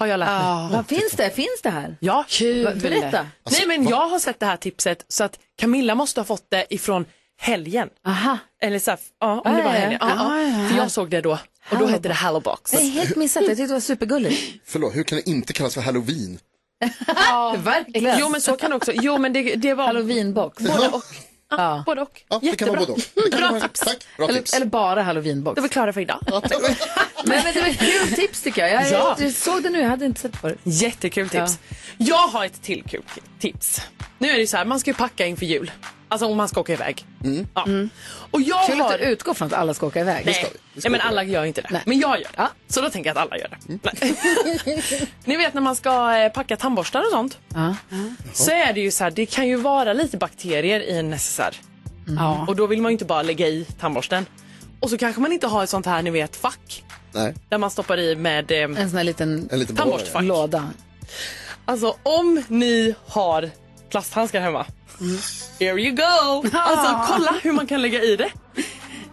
[0.00, 0.76] Har jag lärt mig.
[0.76, 1.30] Vad finns det?
[1.30, 1.96] Finns det här?
[2.00, 2.24] Ja,
[2.64, 3.26] Va- Berätta.
[3.50, 6.74] Nej men jag har sett det här tipset så att Camilla måste ha fått det
[6.74, 7.04] ifrån
[7.40, 7.88] helgen.
[8.06, 8.38] Aha.
[8.62, 9.80] Eller så här, ja, om Ja, det var ja, ja.
[9.80, 9.98] helgen.
[10.00, 10.62] Ja, Ja, ja.
[10.62, 10.68] ja.
[10.68, 11.38] För jag såg det då
[11.70, 12.72] och då hette det Hello Box.
[12.72, 14.42] Jag är helt missat, jag tyckte det var supergulligt.
[14.66, 16.38] Förlåt, hur kan det inte kallas för halloween?
[17.58, 18.18] Verkligen.
[18.18, 18.92] Jo men så kan det också.
[18.94, 20.62] Jo men det, det var Halloweenbox.
[20.62, 21.02] både och.
[21.50, 21.82] Ja.
[21.86, 22.22] Både och.
[22.28, 22.98] Ja, det kan vara både och.
[23.14, 23.80] Det kan Bra vara- tips.
[23.80, 24.52] Tack, bra tips.
[24.52, 25.54] Eller, eller bara halloweenbox.
[25.56, 26.18] Då är vi klara för idag.
[26.30, 26.42] Men,
[27.24, 28.70] men det var ett kul tips tycker jag.
[28.84, 29.16] Jag, Ja.
[29.18, 30.56] jag såg det nu, jag hade inte sett på det.
[30.62, 31.58] Jättekul tips.
[31.98, 33.02] Jag har ett till kul
[33.38, 33.80] tips.
[34.18, 35.70] Nu är det så här, man ska ju packa inför jul.
[36.10, 37.06] Alltså om man ska åka iväg.
[37.54, 37.66] Ja.
[38.30, 38.92] Och jag Kul har...
[38.92, 40.26] att du utgår från att alla ska åka iväg.
[40.26, 41.82] Nej, Nej men alla gör inte det.
[41.86, 42.48] Men jag gör det.
[42.68, 43.78] Så då tänker jag att alla gör det.
[43.82, 45.08] Nej.
[45.24, 47.38] Ni vet när man ska eh, packa tandborstar och sånt.
[47.54, 47.74] Ja.
[48.32, 51.56] Så är det ju så här, det kan ju vara lite bakterier i en necessär.
[52.18, 52.44] Ja.
[52.48, 54.26] Och då vill man ju inte bara lägga i tandborsten.
[54.80, 56.84] Och så kanske man inte har ett sånt här, ni vet, fack.
[57.12, 57.34] Nej.
[57.48, 60.22] Där man stoppar i med eh, En sån här liten, En liten tandborstfack.
[60.24, 60.70] låda.
[61.64, 63.50] Alltså om ni har
[63.90, 64.66] plasthandskar hemma.
[65.60, 66.48] Here you go!
[66.58, 68.30] Alltså kolla hur man kan lägga i det.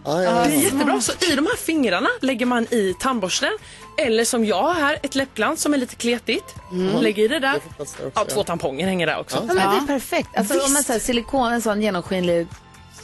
[0.04, 1.00] Ja, ja, Det är jättebra.
[1.00, 3.50] Så i de här fingrarna lägger man i tandborsten.
[3.98, 6.54] Eller som jag här, ett läppglans som är lite kletigt.
[6.72, 7.02] Mm.
[7.02, 7.60] Lägger i det där.
[7.78, 8.24] också, Ja, ja.
[8.24, 9.36] två tamponger hänger där också.
[9.36, 10.28] Ja, men det är perfekt.
[10.36, 10.86] Alltså om man Visst.
[10.86, 12.46] säger silikon, en sån genomskinlig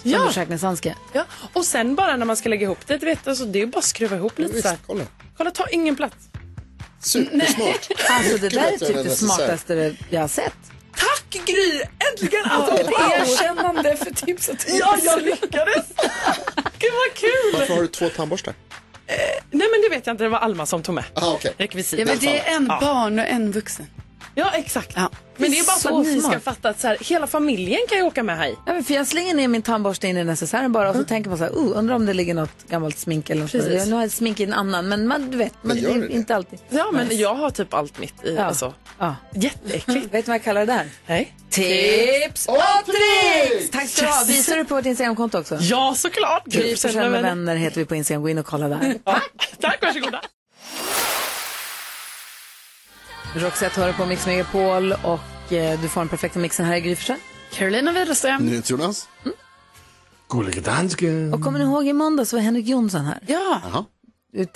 [0.02, 0.18] Ja.
[0.18, 0.94] undersökningshandske.
[1.12, 1.24] Ja.
[1.52, 3.78] Och sen bara när man ska lägga ihop det, du vet, alltså, det är bara
[3.78, 4.78] att skruva ihop lite så här.
[4.86, 5.04] kolla.
[5.36, 6.16] Kolla, ta ingen plats.
[7.00, 7.88] Supersmart.
[8.10, 10.54] Alltså det där är typ det smartaste jag har sett.
[10.96, 11.82] Tack Gry!
[12.10, 12.44] Äntligen!
[12.50, 13.00] Alltså, wow.
[13.12, 14.78] erkännande för tips och tips.
[14.80, 15.86] Ja, jag lyckades!
[16.78, 17.52] Gud vad kul!
[17.54, 18.54] Varför har du två tandborstar?
[19.50, 21.04] Nej men det vet jag inte, det var Alma som tog med.
[21.14, 21.54] Ah, okej.
[21.58, 21.98] Rekvisit.
[21.98, 22.78] Ja, men det är en Ja.
[22.80, 23.86] barn och en vuxen.
[24.34, 24.92] Ja exakt.
[24.96, 25.10] Ja.
[25.36, 27.80] Men det är bara för Så att ni ska fatta att så här, hela familjen
[27.88, 28.56] kan ju åka med här i.
[28.66, 31.30] Ja, men för jag slänger ner min tandborste in i necessären bara och så tänker
[31.30, 33.52] man så här, oh, undrar om det ligger något gammalt smink eller något.
[33.52, 33.86] Precis.
[33.86, 36.12] Nu har jag smink i en annan, men man, du vet, man, det det?
[36.12, 36.58] inte alltid.
[36.68, 38.34] Ja men jag har typ allt mitt i.
[38.34, 38.44] Ja.
[38.44, 38.74] Alltså.
[38.98, 39.16] Ja.
[39.34, 40.06] Jätteäckligt.
[40.14, 40.88] Vet du vad jag kallar det där?
[41.06, 41.34] Nej.
[41.50, 42.56] Tips och
[42.86, 43.70] tricks!
[43.70, 44.24] Tack ska du ha.
[44.26, 45.58] Visar du på vårt Instagramkonto också?
[45.60, 46.46] Ja såklart.
[46.46, 48.22] Gry med vänner heter vi på Instagram.
[48.22, 48.94] Gå in och kolla där.
[49.04, 49.56] Tack.
[49.60, 50.20] Tack, varsågoda.
[53.34, 56.96] Roxette hör på Mix Megapol och eh, du får den perfekta mixen här i Gry
[56.96, 57.18] Forssell.
[57.52, 58.62] Carolina Widerström.
[58.66, 59.08] Jonas.
[60.28, 61.34] Gullige dansken.
[61.34, 63.18] Och kommer ni ihåg i måndags var Henrik Jonsson här?
[63.26, 63.84] Ja.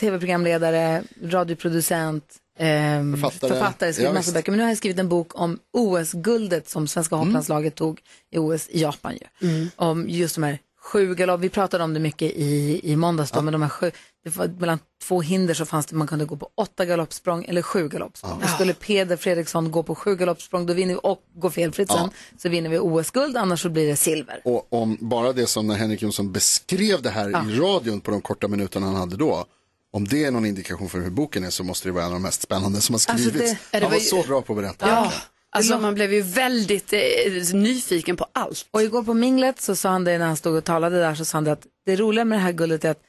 [0.01, 2.25] Tv-programledare, radioproducent,
[2.59, 3.51] ehm, Författare.
[3.51, 4.35] författare, skrivit Ja, massa visst.
[4.35, 4.53] böcker.
[4.53, 8.01] Men nu har jag skrivit en bok om OS-guldet som svenska hopplandslaget tog
[8.31, 9.13] i OS i Japan.
[9.41, 9.69] Ju.
[9.77, 10.59] Om just de här
[10.89, 13.91] sju galopp, vi pratade om det mycket i, i måndags då, men de här sju,
[14.25, 17.63] det var mellan två hinder så fanns det, man kunde gå på åtta galoppsprång eller
[17.63, 18.43] sju galoppsprång.
[18.43, 22.11] Och skulle Peder Fredriksson gå på sju galoppsprång då vinner vi, och gå felfritt sen,
[22.39, 24.41] så vinner vi OS-guld, annars så blir det silver.
[24.45, 28.21] Och om bara det som när Henrik Jonsson beskrev det här i radion på de
[28.21, 29.45] korta minuterna han hade då.
[29.93, 32.15] Om det är någon indikation för hur boken är så måste det vara en av
[32.15, 33.53] de mest spännande som har Alltså, skrivits.
[33.53, 34.89] det- Ja, det han var var ju- så bra på att berätta.
[34.89, 35.13] Ja.
[35.51, 38.67] Alltså man blev ju väldigt eh, nyfiken på allt.
[38.71, 41.25] Och igår på minglet så sa han det när han stod och talade där så
[41.25, 43.03] sa han det att det roliga med det här guldet är att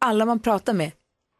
[0.00, 0.92] alla man pratar med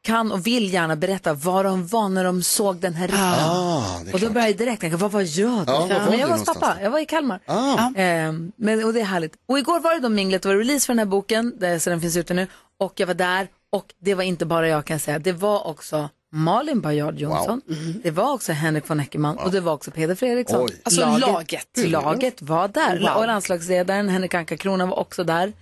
[0.03, 3.25] kan och vill gärna berätta vad de var när de såg den här rikten.
[3.25, 4.33] Ah, och då klart.
[4.33, 5.73] började jag direkt tänka, vad var jag då?
[5.73, 7.41] Ja, var var men jag var hos pappa, jag var i Kalmar.
[7.47, 7.91] Ah.
[7.97, 9.35] Ehm, men, och det är härligt.
[9.49, 11.91] Och igår var det då minglet, det var release för den här boken, där, så
[11.91, 12.47] den finns ute nu.
[12.81, 15.67] Och jag var där och det var inte bara jag kan jag säga, det var
[15.67, 17.61] också Malin Bajard Jonsson,
[18.03, 20.63] det var också Henrik von Eckermann och det var också Peder Fredriksson.
[20.71, 20.81] Oj.
[20.83, 21.67] Alltså laget.
[21.77, 22.99] Laget var där.
[23.01, 23.09] Wow.
[23.17, 25.53] Och landslagsledaren Henrik Anka Krona var också där.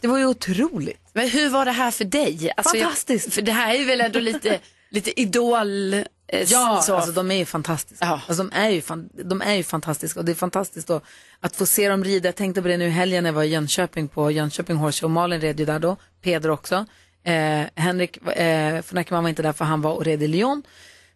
[0.00, 1.00] Det var ju otroligt.
[1.12, 2.52] Men hur var det här för dig?
[2.56, 3.34] Alltså, jag- Fantastiskt.
[3.34, 4.58] för det här är väl ändå lite,
[4.90, 5.94] lite idol...
[5.94, 6.04] Eh,
[6.46, 6.94] Ja, så.
[6.94, 8.04] alltså de är ju fantastiska.
[8.06, 8.20] Ja.
[8.28, 11.00] Alltså, de, är ju fan, de är ju fantastiska och det är fantastiskt då,
[11.40, 12.28] att få se dem rida.
[12.28, 15.00] Jag tänkte på det nu i helgen när jag var i Jönköping på Jönköping Horse
[15.00, 15.10] Show.
[15.10, 16.86] Malin red ju där då, Peder också.
[17.28, 20.62] Eh, Henrik eh, von Eckermann var inte där för han var och red i Lyon.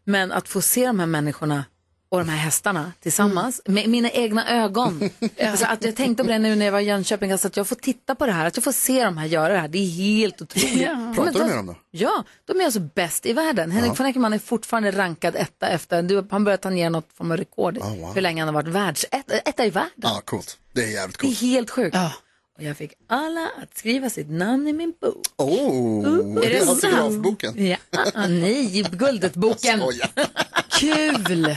[0.05, 1.65] Men att få se de här människorna
[2.09, 5.11] och de här hästarna tillsammans med mina egna ögon.
[5.47, 7.67] alltså att jag tänkte på det nu när jag var i Jönköping, alltså att jag
[7.69, 9.69] får titta på det här, att jag får se de här göra det här.
[9.69, 10.75] Det är helt otroligt.
[10.81, 11.13] Ja.
[11.17, 11.77] Pratar du de- med dem då?
[11.91, 13.71] Ja, de är alltså bäst i världen.
[13.71, 17.31] Henrik von Eckermann är fortfarande rankad etta efter, du, han börjar ta ner något form
[17.31, 18.15] av rekord Oh, wow.
[18.15, 19.91] hur länge han har varit världsetta etta i världen.
[19.97, 20.59] Ja, coolt.
[20.73, 21.41] Det är jävligt Det är coolt.
[21.41, 21.97] helt sjukt.
[21.97, 22.13] Ja.
[22.59, 25.27] Och jag fick alla att skriva sitt namn i min bok.
[25.37, 27.67] Oh, Är det det autografboken.
[27.67, 27.77] Ja,
[28.15, 29.83] ah, nej, Guldet-boken.
[30.81, 31.57] Kul!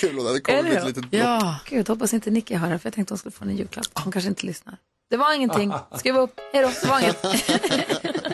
[0.00, 1.22] Kul, och det hade kommit ett litet block.
[1.22, 1.56] Ja.
[1.68, 3.86] Gud, hoppas inte Nicky hör det, för jag tänkte hon skulle få en julklapp.
[3.94, 4.76] Hon kanske inte lyssnar.
[5.10, 5.72] Det var ingenting.
[5.96, 6.40] Skriv upp.
[6.52, 7.24] Hej då, det var inget.